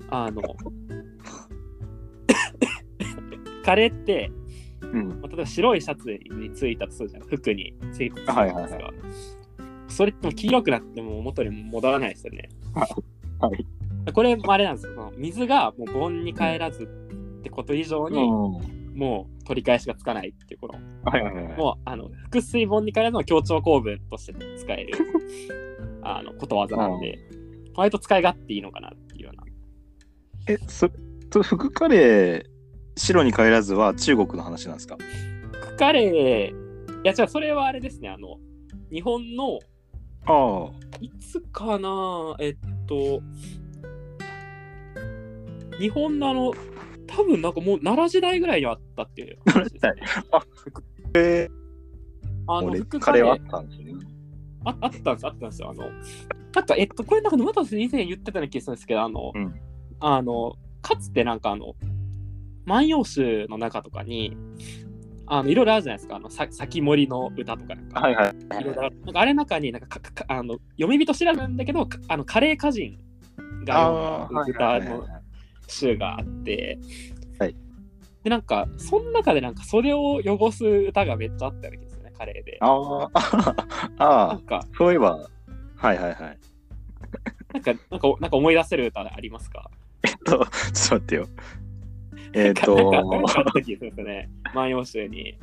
[0.10, 0.42] あの、
[3.64, 4.32] カレーって、
[4.82, 5.10] うん。
[5.10, 8.84] まあ、例えば白いシャツについたとするじゃん、服についたとするじゃないですか。
[8.86, 8.94] はい
[9.92, 12.50] それっても黄色くなっても元に戻らないですよね。
[12.74, 12.88] は
[14.08, 14.14] い。
[14.14, 14.94] これもあれなんですよ。
[14.96, 18.18] その水がもう盆に帰らずってこと以上に、
[19.02, 21.58] もう取り返しがつかないっていうこの、はいはいはい。
[21.58, 24.94] もうあの腹水盆に帰らずの強調構文として使える
[26.06, 27.18] あのことわざなんで、
[27.76, 29.44] 割と使い勝手いいのかなっていうような。
[30.48, 30.88] え、そ
[31.32, 32.46] と、福カレー、
[32.96, 34.98] 白に帰らずは中国の話なんですか？
[35.62, 36.54] クカレー、い
[37.04, 38.38] や違う、それはあれですね、あの、
[38.92, 39.58] 日本の、
[40.28, 43.24] あいつかな、えっと、
[45.80, 46.54] 日本のあの、
[47.16, 49.94] 多分なんかもう奈良時代ぐらいにあったっていう話ですね。
[50.32, 50.42] あ。
[51.16, 51.50] え
[52.48, 54.06] あの、俺、福カレーはあったんですよね。
[54.64, 55.70] ああったんです、あったんですよ。
[55.70, 55.90] あの、
[56.54, 59.54] なんか、えっと、これなんか沼田さん以前言ってたような気がするんですけど、あの、うん
[60.00, 61.76] あの、かつてなんかあの、
[62.66, 64.36] 万葉集の中とかに、
[65.28, 68.62] あの、いろいろあるじゃないですか、あの、さ先森の歌とかなんか、はいはい。
[68.62, 72.98] いろいろあるなんかあれの中になんかかかあの、読み人知らずなんだけど、かあの、カレー歌人
[73.64, 75.21] が歌はいはい
[75.72, 76.78] の集があって、
[77.40, 77.56] はい
[78.24, 82.60] で、なんか、その中でなんか袖を汚す歌がめっちゃあったような気がするね、カレーで。
[82.62, 83.10] あー
[83.98, 85.28] あなんー、か、そういえば、
[85.76, 86.38] はいはいはい。
[87.54, 89.72] なんか、なんか、なんか思い出せる歌ありますか？
[90.04, 90.60] えっと、ちょっと待
[90.98, 91.28] ってよ。
[92.34, 94.30] えっと、なんかあった気ですよね。
[94.54, 95.30] 万葉集に。
[95.30, 95.36] い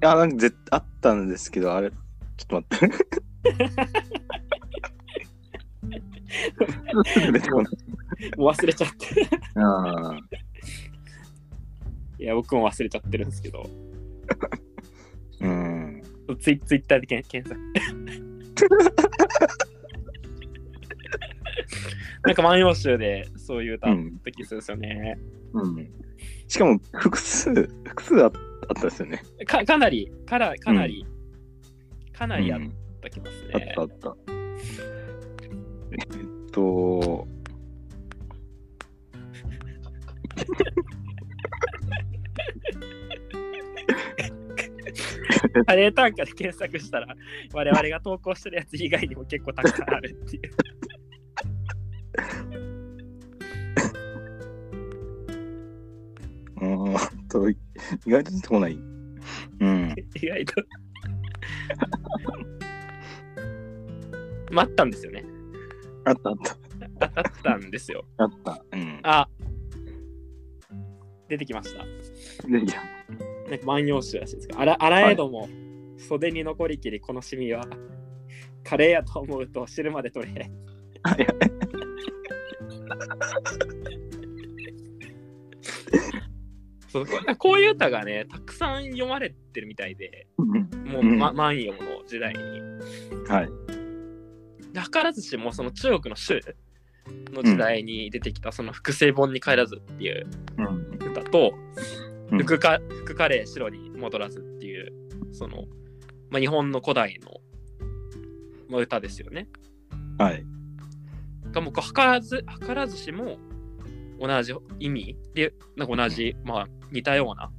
[0.00, 1.96] や、なんか絶あったんですけど、あれ、ちょ
[2.58, 2.96] っと待って。
[7.32, 7.72] 出てこない。
[8.36, 9.06] もう忘れちゃって。
[9.56, 10.18] あ
[12.18, 16.02] いや、僕も忘れちゃってるんですけど、ーうん。
[16.38, 17.60] ツイツイッターで検検索。
[22.24, 25.18] なんか万葉集でそういう歌あった気がするんですよね。
[25.54, 25.90] うん。
[26.46, 27.52] しかも、複数、
[27.84, 28.32] 複数あっ
[28.68, 29.22] あったですよね。
[29.46, 31.06] かかなり、からかなり、
[32.12, 33.84] かなりあっうんたきますあっねたあ。
[33.84, 34.16] った。
[35.92, 37.26] えっと、
[45.66, 47.14] カレー単価で検索したら、
[47.52, 50.42] 我々が投稿してるやつ以外にも結構たくさんあるっていう。
[56.60, 57.56] うーんと、意
[58.06, 58.74] 外と出てこない。
[58.74, 58.76] う
[59.66, 59.94] ん。
[60.14, 60.62] 意外と。
[64.52, 65.24] 待ったんですよね。
[66.04, 66.52] あったあった。
[67.06, 68.04] ああったんですよ。
[68.18, 68.62] あった。
[68.72, 69.00] うん。
[69.02, 69.26] あ
[71.32, 71.82] 出てきました。
[72.46, 72.82] で、いや、
[73.48, 75.48] なんか万葉集らしいですけど、あらあらえども、
[75.96, 77.64] 袖に残りきりこのシミは、
[78.62, 80.50] カレーやと思うと知るまで取れ。
[86.88, 90.50] そうこうこういう歌がね、たくさん読まれてるみたいで、うん
[90.84, 92.40] もう、うんま、万葉の時代に。
[93.26, 93.48] はい。
[94.74, 96.40] で図らずしもその中国の州
[97.32, 100.26] の時代に出てきたその複製本に帰らずっていう
[100.58, 101.10] うん。
[101.10, 101.54] 歌と、
[102.30, 104.90] うん福か福カレー白に戻らずっていう
[105.32, 105.64] その、
[106.30, 107.30] まあ、日本の古代の、
[108.70, 109.48] まあ、歌ですよね。
[110.16, 110.44] はい。
[111.52, 113.36] がもうこう図らず図らずしも
[114.18, 117.50] 同じ意味でなんか同じ、まあ、似たような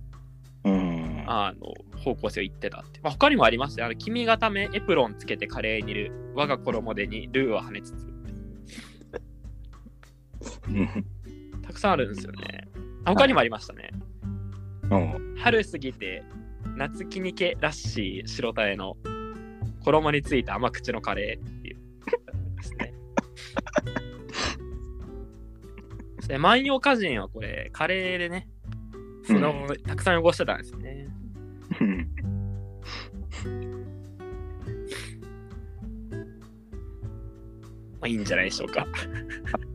[0.64, 1.24] うん。
[1.28, 3.00] あの方向性を言ってたって。
[3.04, 8.13] まあ、他にもありましたよあの君がためエプロンつけてカレーにいる我が衣でにルーを跳ねつつうん
[11.66, 12.68] たくさんあるんですよね。
[13.06, 13.92] あ他にもありましたね。
[14.90, 15.36] うん。
[15.38, 16.24] 春過ぎて
[16.76, 18.96] 夏気にけらっしい白タエの
[19.84, 21.78] 衣についた甘口のカレーっていう
[22.58, 22.94] ですね。
[26.28, 28.48] で万葉歌人はこれカレーでね、
[29.26, 31.08] それをたくさん汚してたんですよね。
[31.82, 32.10] うん
[38.04, 38.86] まあいいんじゃないでしょうか。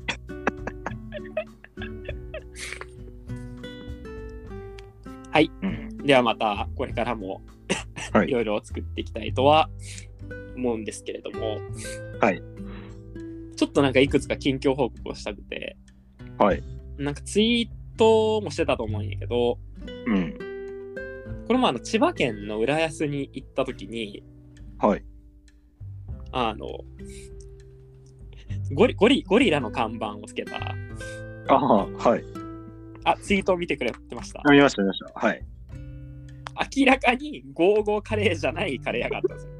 [5.38, 5.52] はい。
[5.62, 5.98] うん。
[5.98, 7.42] ではまたこれからも
[8.12, 9.70] はい いろいろ作っていきたいとは
[10.56, 11.58] 思うんですけれども、
[12.20, 12.42] はい。
[13.54, 15.76] ちょっとなんかいくつか近況報告をしたくて、
[16.38, 16.62] はい。
[16.96, 19.60] なんかツイートもしてたと思うんやけど、
[20.06, 20.34] うん。
[21.46, 24.24] これもあの千葉県の浦安に行った時に、
[24.80, 25.04] はい。
[26.32, 26.66] あの、
[28.74, 32.37] ゴリゴリゴリラの看板をつけた、ああ、はい。
[33.04, 34.42] あ、ツイートを見てくれてました。
[34.50, 35.12] 見ました、見ました。
[35.14, 35.44] はい。
[36.76, 39.52] 明らかにゴーゴーカレーじゃないカレー屋があったんですよ。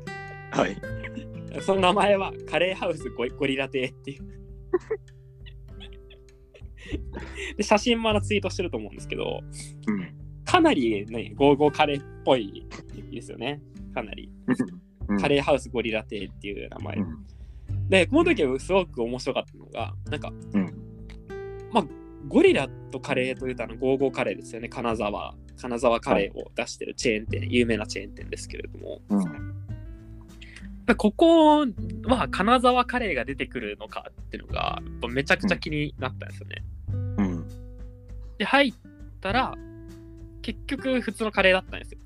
[0.51, 0.77] はい。
[1.63, 4.29] その名前はカレーハウスゴリゴリラ亭っていう。
[7.57, 9.41] で写真もあのツイートしてると思うんですけど、
[9.87, 10.15] うん。
[10.45, 12.67] かなりね、ゴーゴーカレーっぽい
[13.13, 13.61] ですよね。
[13.95, 14.31] かなり。
[14.47, 14.57] うん
[15.19, 16.97] カレーハウスゴリラ亭っていう名前。
[16.97, 17.27] うん
[17.89, 20.67] で、この時はすごく面白かったのが、なんか、うん
[21.73, 21.85] まあ、
[22.29, 24.69] ゴリラとカレーというのゴーゴーカレーですよね。
[24.69, 25.35] 金沢。
[25.57, 29.01] 金沢カレーを出してるチェーン店、有名なチェーン店ですけれども。
[29.09, 29.59] うん。
[30.97, 31.67] ここ
[32.05, 36.65] は金沢カレーが出てくるのかっていうのがめちゃくちゃ気になったんですよね。
[37.19, 37.49] うん。
[38.39, 38.75] で入っ
[39.21, 39.55] たら
[40.41, 41.99] 結局普通のカレーだったんですよ。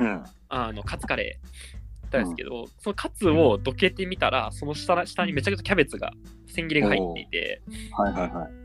[0.00, 0.24] うん。
[0.48, 6.12] あのカツカレーだったんですけど、そのカツをどけてみたらその下下にめちゃくちゃキャベツが
[6.46, 8.64] 千切りが入っていてはいはいはい。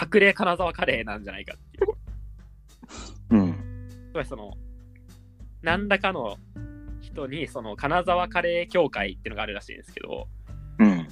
[0.00, 3.42] 隠れ金沢カレーなんじゃないかっていう。
[3.42, 3.88] うん。
[4.12, 4.52] つまりその
[5.62, 6.36] 何らかの
[7.00, 10.28] 人にその金沢カレー協会っていうのがあるらしいんですけど
[10.78, 11.08] うん。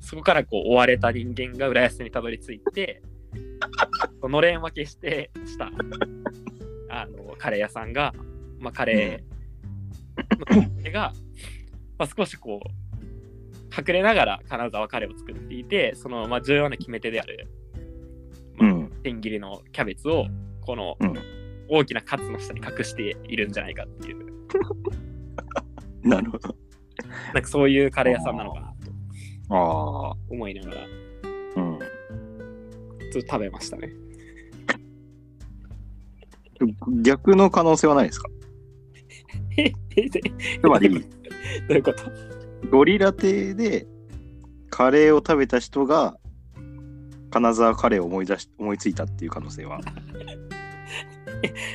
[0.00, 3.02] そこからこう追われた人間が浦安にたどり着いて
[4.28, 5.70] のれん分けしてした
[6.90, 8.12] あのカレー屋さんが、
[8.58, 11.12] まあ、カレーの店が、
[11.98, 12.82] まあ、少しこう
[13.76, 17.61] 隠れながら金沢カレーを作っていてそのまあ重要な決め手であるうん。
[19.04, 20.26] 千切りのキャベツを
[20.60, 21.14] このうん
[21.68, 24.26] 大きなカツの下に隠しているんじゃないかっていう
[26.06, 26.54] なるほど。
[27.32, 28.66] なんかそういうカレー屋さんなのかな
[29.48, 30.16] とああ。
[30.28, 30.86] 思いながら
[31.56, 31.78] うん。
[31.78, 33.90] ちょっと食べましたね。
[37.02, 38.28] 逆の可能性はないですか？
[39.56, 40.08] えええ
[40.60, 40.96] つまり、ど
[41.70, 42.10] ういうこと？
[42.70, 43.86] ゴリラ亭で
[44.70, 46.16] カレーを食べた人が
[47.32, 49.80] 金沢カレーを思い出し思いついたっていう可能性は。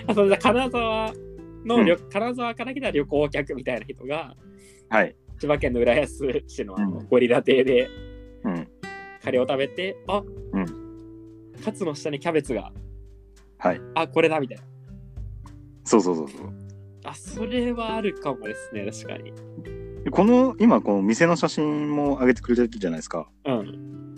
[0.08, 1.14] あ それじゃ金沢
[1.66, 4.36] の旅、金沢から来た旅行客みたいな人が
[4.89, 5.16] はい。
[5.39, 7.89] 千葉県の浦安市のあのうんゴリラ亭で
[8.43, 8.68] うん。
[9.24, 12.72] カレーを食べて、あ、うカツの下にキャベツが、
[13.58, 13.82] はい。
[13.95, 14.64] あ、これだみたいな。
[15.84, 16.53] そうそうそうそう。
[17.03, 19.34] あ、それはあるかもですね、確かに。
[20.03, 23.30] でこの、今、この店の写真も上げてくれてるじゃないですか。
[23.45, 24.16] うん。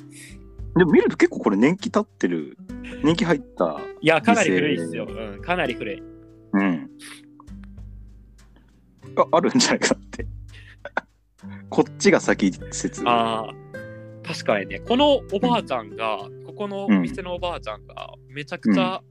[0.76, 2.58] でも見ると結構これ年季経ってる、
[3.04, 5.08] 年季入った、いや、かなり古いですよ。
[5.10, 6.04] うん、かなり古い。
[6.54, 6.90] うん。
[9.16, 10.28] あ、あるんじゃないかなって。
[11.70, 13.02] こっちが先説。
[13.06, 13.54] ああ、
[14.24, 19.02] 確かにね、このおばあちゃんが、ここのお店のおばあちゃんが、めちゃくちゃ、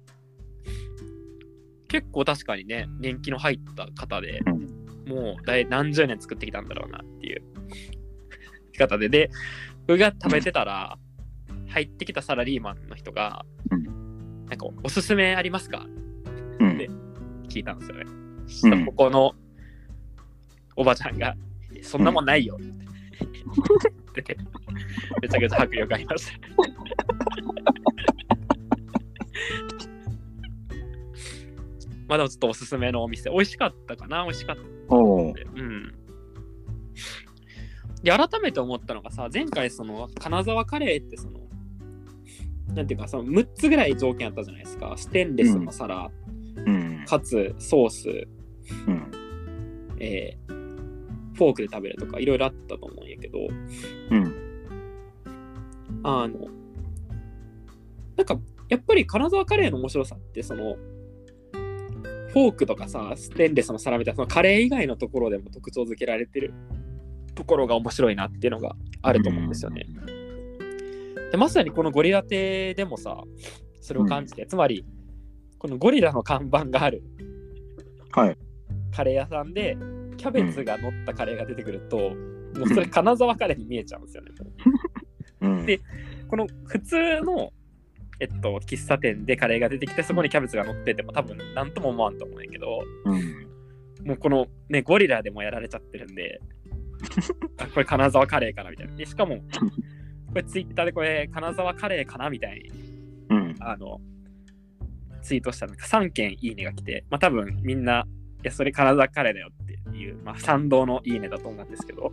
[1.89, 4.69] 結構確かにね、年季の入った方で、うん
[5.09, 7.43] もう大何十年作ってきたんだろうなっていう
[8.79, 9.31] 方で、で、
[9.87, 10.99] 僕が食べてたら、
[11.69, 15.87] 入ってきたサラリーマンの人が、うんなんか、おすすめありますか？
[16.61, 16.89] うんで
[17.49, 18.05] 聞いたんですよね。
[18.47, 19.35] そしたらここの
[20.77, 21.37] おばちゃんが、
[21.83, 24.39] そんなもんないよって言ってて、
[25.21, 26.33] めちゃくちゃ迫力ありました。
[32.09, 34.25] まだちょっとおすすめのお店、美味しかったかな？
[34.25, 34.62] 美味しかった。
[34.62, 34.62] う
[35.62, 35.95] ん。
[38.03, 41.41] で、改めて思ったのがさ、前回その金沢カレーってその、
[42.75, 44.95] なんていうか、その6つぐらい条件あったじゃないですか。
[44.97, 46.11] ステンレスの皿、
[46.57, 47.05] うん。
[47.07, 48.29] かつソース、
[48.87, 49.11] うん。
[50.01, 50.59] えー
[51.39, 53.39] フォークで食べるとかいろいろあったと思うんやけど、
[54.11, 54.35] うん。
[56.03, 56.49] あの、
[58.16, 60.77] なんかやっぱり金沢カレーの面白さってその、
[62.31, 66.53] フォークとかさ、ステンレスの皿みたいなそのカレー以外のところでも特徴づけられてる
[67.37, 69.87] ところが面白いなっていうのがあると思うんですよね。
[71.31, 73.22] でまさにこのゴリラ亭でもさ、
[73.81, 74.85] それを感じて、つまり、
[75.59, 77.03] このゴリラの看板がある
[78.12, 78.37] はい。
[78.95, 79.76] カレー屋さんで、
[80.16, 84.31] キャベツが乗ったカレーが出てくると、もうそれ金沢カレーに見えちゃうんですよね。
[85.41, 85.66] うん。
[85.66, 85.81] で
[86.29, 87.53] この普通の、
[88.20, 94.07] えっと、喫茶店でカレーが出てきて、そこにキャベツが乗ってても多分何とも思わんと思うんやけど、うん。
[94.07, 96.41] もうこのね、ゴリラでもやられちゃってるんで、
[97.59, 98.95] あこれ金沢カレーかなみたいな。
[98.95, 99.39] でしかも、
[100.29, 102.70] これツイッターでこれ金沢カレーかなみたいに、
[103.31, 103.57] うん。
[103.61, 104.01] あの、
[105.22, 108.05] ツイートしたらなんか3件いいねが来て、まあ多分みんな、
[108.43, 112.12] いや、それ金沢カレーだよっていう、まあ賛同のいいねだと思うんですけど、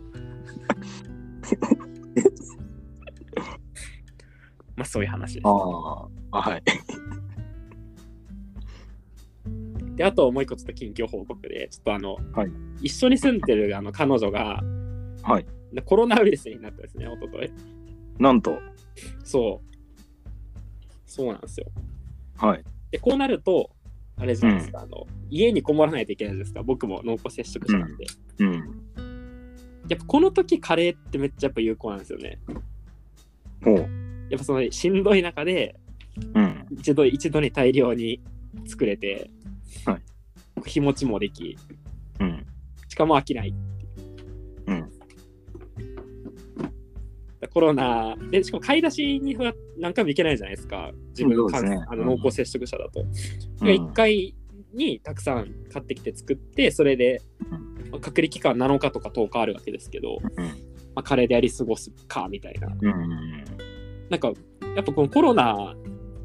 [4.76, 5.46] まあそういう話です。
[5.46, 5.50] あ
[6.32, 6.40] あ。
[6.40, 6.62] はい。
[9.96, 12.52] で、あともう一個ちょっと近況報告で、ちょっとあの、はい
[12.82, 14.62] 一緒に住んでるあの彼女が、
[15.22, 15.46] はい
[15.84, 17.50] コロナウイルスになったんですね、一昨日
[18.18, 18.58] なんと。
[19.24, 19.76] そう。
[21.06, 21.66] そうなんですよ。
[22.36, 22.64] はい。
[22.90, 23.70] で、こうなると、
[24.18, 28.06] あれじゃないですか、あの、家にこもらないといけないじゃないですか、僕も濃厚接触者なんで。
[28.38, 28.52] うん。
[29.88, 32.38] やっぱこの時カレーってめっちゃやっぱ有効なんですよね。
[33.62, 33.76] ほう。
[34.28, 35.76] やっぱそのしんどい中で
[36.34, 36.66] うん。
[36.70, 38.20] 一度一度に大量に
[38.66, 39.30] 作れて、
[39.84, 40.02] はい
[40.64, 41.56] 日持ちもでき、
[42.18, 42.46] うん。
[42.88, 43.54] しかも飽きない。
[44.66, 44.90] うん。
[47.56, 50.90] コロナで、しかも買い出しには何回も行けないじゃないですか。
[51.16, 53.00] 自分の,、ねあのうん濃厚接触者だと。
[53.00, 54.34] うん1回
[54.74, 57.22] にたくさん買ってきて作って、それで、
[57.90, 60.44] まあ隔離期間7日とか10日あるわけですけど、うん。
[60.44, 60.52] ま
[60.96, 62.68] あ、カレーでやり過ごすかみたいな。
[62.68, 63.44] うん。
[64.10, 64.32] なんか、
[64.74, 65.74] やっぱこのコロナ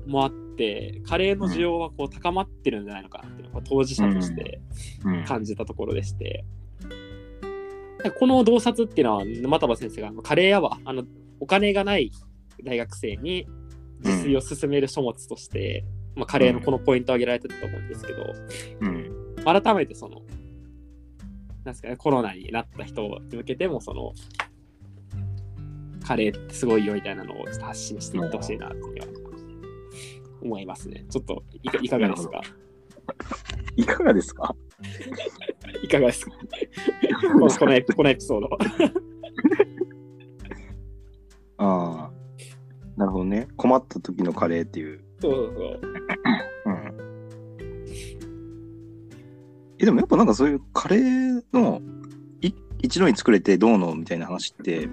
[0.06, 4.60] もあって、カレーの需要はこう高まってるんじゃないのかなっていうのが当事者として
[5.06, 5.24] うん。
[5.24, 6.44] 感じたところでして、
[8.20, 11.06] この洞察っていうのは、沼田先生がカレー屋はあの
[11.42, 12.12] お金がない
[12.64, 13.48] 大学生に
[14.04, 15.84] 自炊を進める書物として、
[16.16, 18.34] まあ、カレーのこのポイントを挙げられてたと思うんですけど、
[18.82, 19.36] うん。
[19.44, 20.22] 改めてその、
[21.66, 24.14] なんですかね、コロナになった人に向けても、その、
[26.06, 29.08] カレーってすごいよみたいなのをちょっと発信していってほしいなっていうふうには
[30.44, 31.06] 思いますね。
[31.10, 32.42] ちょっといかいかがですか？
[33.78, 34.56] いかがですか？
[35.84, 36.32] いかがですか？
[37.96, 38.50] このエピソード。
[41.62, 42.12] ああ。
[42.97, 43.47] なるほどね。
[43.55, 45.03] 困った時のカレーっていう。
[45.22, 45.82] そうそうそう。
[46.66, 46.97] うん。
[49.80, 51.82] え、でもやっぱなんかそういうカレーの
[52.41, 54.88] い一度に作れてどうのみたいな話って、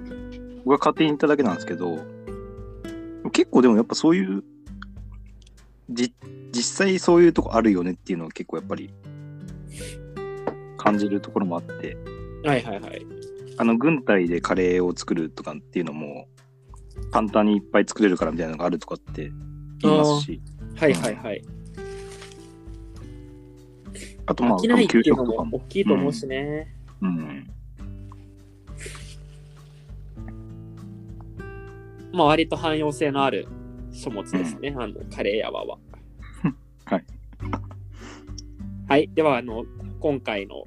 [0.64, 1.98] 僕が勝手に言っただけなんですけど、
[3.32, 4.44] 結構でもやっぱそういう、
[5.90, 6.12] じ
[6.52, 8.90] 実際そういうとこあるよねっていうのは結構やっぱり
[10.76, 11.96] 感じるところもあって、
[12.44, 13.06] はいはいはい。
[13.56, 16.28] あの軍隊でカレーを作るとかっていうのも
[17.10, 19.30] 簡単にいっぱい作れるからみたいなのがあるとかって
[19.80, 20.40] 言いますし、
[20.76, 21.42] はいはいはい。
[24.26, 25.44] あとまあないって給いうのも。
[25.44, 26.74] も大きいと思うしね。
[27.00, 27.50] うん。
[32.12, 33.48] まあ割と汎用性のある
[33.92, 34.74] 書物ですね。
[34.76, 35.78] あのカレー屋は は。
[38.88, 39.10] はい。
[39.14, 39.66] では、あの、
[40.00, 40.64] 今回の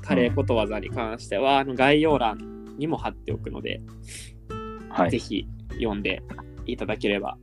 [0.00, 3.80] カレーことわざに関しては、あの概要欄にも貼っておくので、
[4.90, 5.10] はい。
[5.10, 5.48] ぜひ
[5.78, 6.22] 読んで
[6.66, 7.38] いただければ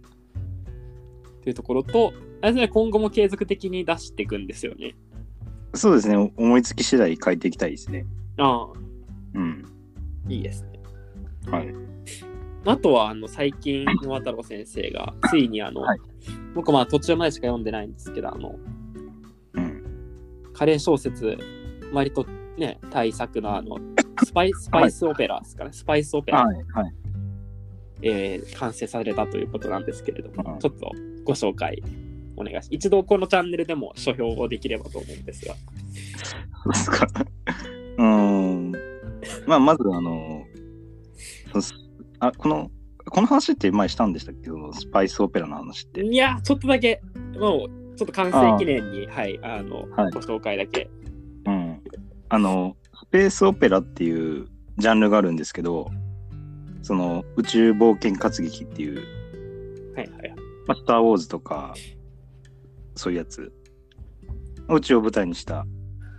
[1.44, 4.96] というところと、あれですね、今後も継続的に出していくんですよね。
[5.74, 6.32] そうですね。
[6.38, 8.06] 思いつき次第書いていきたいですね。
[8.38, 8.68] ああ、
[9.34, 9.66] うん。
[10.30, 10.80] いいですね。
[11.52, 11.74] はい。
[12.66, 16.00] あとは、あの、最近、沼太郎先生が、 ついにあの、はい
[16.56, 18.56] 僕まあ途中までしか読んでないんですけど、あの、
[19.54, 19.84] うん。
[20.54, 21.38] カレー小説、
[21.94, 22.26] 割と
[22.58, 23.78] ね、大作のあの、
[24.24, 26.56] スパイスパイスオペラですかね、スパイスオペラ、はい。
[26.74, 26.94] はい。
[28.02, 30.92] えー完成されたということなんですけれども、うんちょっと
[31.24, 31.82] ご紹介
[32.38, 35.56] お願いし一度このチャンネルでも書評をできればと思うんですが。
[36.68, 37.08] ですか。
[37.98, 38.72] うーん。
[39.48, 40.44] まあ、まず、あの、
[42.20, 42.72] あ、この、
[43.10, 44.50] この話って前したんでしたっけ？
[44.50, 46.04] ど、スパイスオペラの話って。
[46.04, 47.02] いや、ちょっとだけ、
[47.40, 50.90] もう、ちょっと完成記念に、はい、あの、はいご紹介だけ。
[51.46, 51.82] うん。
[52.30, 55.90] あの、スペースオペラっていうジャンルがあるんですけど、
[56.86, 58.98] その宇宙冒険活劇っていう、
[59.96, 60.36] はいはいはい。
[60.68, 61.74] まあ、スター・ウォーズとか、
[62.94, 63.52] そういうやつ、
[64.70, 65.66] 宇宙を舞台にした、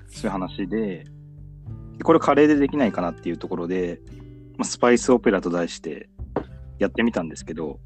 [0.08, 1.04] そういう話で、
[2.02, 4.00] これカレーでできないかなっていうところで、
[4.58, 6.08] まあ、スパイスオペラと題して
[6.80, 7.78] やってみたんですけど、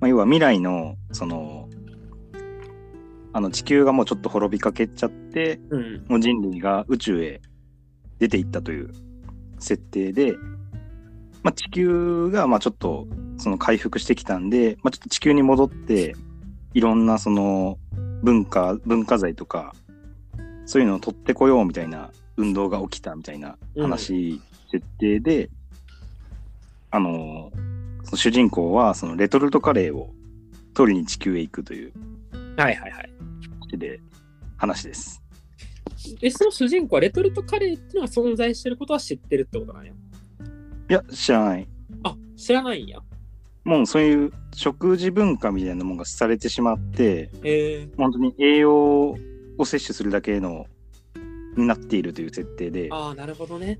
[0.00, 1.70] まあ、要は未来の、その、
[3.32, 6.04] あの地球がもうちょっと滅びかけちゃって、うん。
[6.08, 7.40] もう人類が宇宙へ
[8.18, 8.92] 出ていったという
[9.62, 10.36] 設定で、
[11.42, 13.06] まあ、地球がまあちょっと
[13.38, 16.14] その回復してきたんで、まあ、ちょっと地球に戻って
[16.74, 17.78] いろんなその
[18.22, 19.74] 文化文化財とか
[20.66, 24.40] そういうのを取ってこようみたいな運動が起きたみたいな話、
[24.70, 25.50] 設定で
[26.90, 27.50] あの
[28.04, 30.10] その主人公はそのレトルトカレーを
[30.74, 31.92] 取りに地球へ行くという
[32.56, 33.10] はいはいはい。
[33.60, 34.00] 話で
[34.56, 35.21] 話です。
[36.20, 39.92] え、その主人公はレトルトカレーっていうのが存在してることは知ってるってことなんや。
[39.92, 41.68] いや知らない。
[42.04, 42.98] あ、知らないんや。
[43.64, 49.10] もうそういう食事文化みたいなものがされてしまって、えー、本当に栄養
[49.58, 50.66] を摂取するだけの
[51.56, 53.78] になっているという設定で、ああ、なるほどね。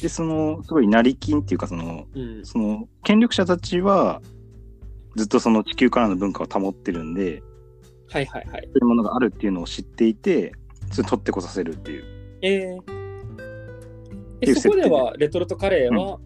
[0.00, 2.44] で、その、すごい成金っていうか、その、うん。
[2.44, 4.22] その、権力者たちは、
[5.16, 7.42] ずっとその地球からの文化を保ってるんで、
[8.10, 8.62] はいはいはい。
[8.64, 10.52] そういうものがあるっていうのを知っていて、
[10.92, 12.04] それ取ってこさせるっていう。
[12.42, 12.84] えー、て
[14.42, 16.18] えいうそこではレトルトカレーは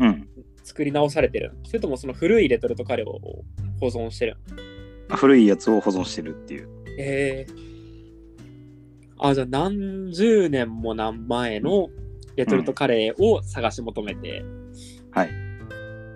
[0.00, 0.28] うん。
[0.68, 3.18] 作り直されてる、それともその古いレトルトカレーを
[3.80, 4.36] 保存してる
[5.08, 6.68] 古いやつを保存してるっていう。
[6.98, 7.54] えー、
[9.18, 11.88] あ、じゃあ何十年も何前の
[12.36, 14.44] レトルトカレーを探し求めて、
[15.10, 15.30] はい。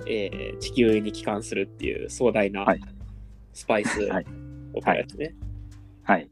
[0.07, 2.81] えー地球に帰還するっていう壮大なはい
[3.53, 4.27] スパイスはい
[4.75, 5.35] オペラですね。
[6.03, 6.29] はい。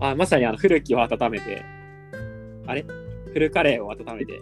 [0.00, 1.62] あ、まさにあの古きを温めて、
[2.66, 2.84] あれ？
[3.32, 4.40] 古カレーを温めて、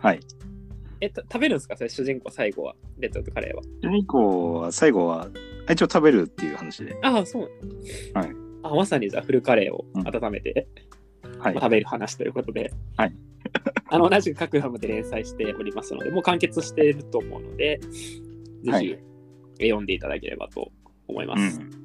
[0.00, 0.20] はい。
[1.00, 1.76] え、た食べるんですか？
[1.76, 3.62] それ主人公最後は、レトルトカレーは。
[3.82, 5.28] 主人公は最後は、
[5.66, 6.96] あ一応食べるっていう話で。
[7.02, 7.50] ああ、そう。
[8.14, 8.30] はい。
[8.62, 10.66] あ、まさにじゃあフルカレーをうん温めて、
[11.38, 11.64] はいまあ。
[11.64, 13.14] 食べる話ということで、はい。
[13.90, 17.88] あの、同じく各ファムで連載しておりますので、もう完結していると思うので、ぜ
[18.62, 18.98] ひ、はい
[19.58, 20.72] え読んでいただければと
[21.08, 21.60] 思います。
[21.60, 21.66] うん。
[21.66, 21.81] うん。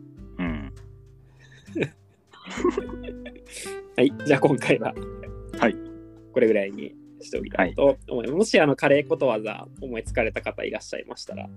[3.97, 4.13] はい。
[4.25, 4.93] じゃあ今回は、
[5.59, 5.75] はい。
[6.33, 8.37] これぐらいにしておきたいと思います。
[8.37, 11.49] もし、あの、カレーことわざ思いつかれた方いらっしゃいましたら、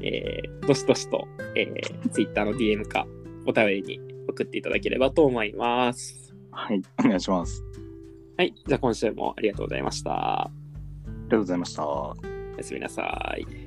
[0.00, 3.06] えー、どしどしと、えー、Twitter の DM か
[3.46, 6.34] お便りに送っていただければと思います。
[6.50, 6.82] はい。
[7.00, 7.62] お願いします。
[8.36, 8.54] はい。
[8.66, 10.42] じゃあ今週もありがとうございました。
[10.44, 10.50] あ
[11.06, 11.86] りがとうございました。
[11.86, 12.14] お
[12.56, 13.63] やすみなさい。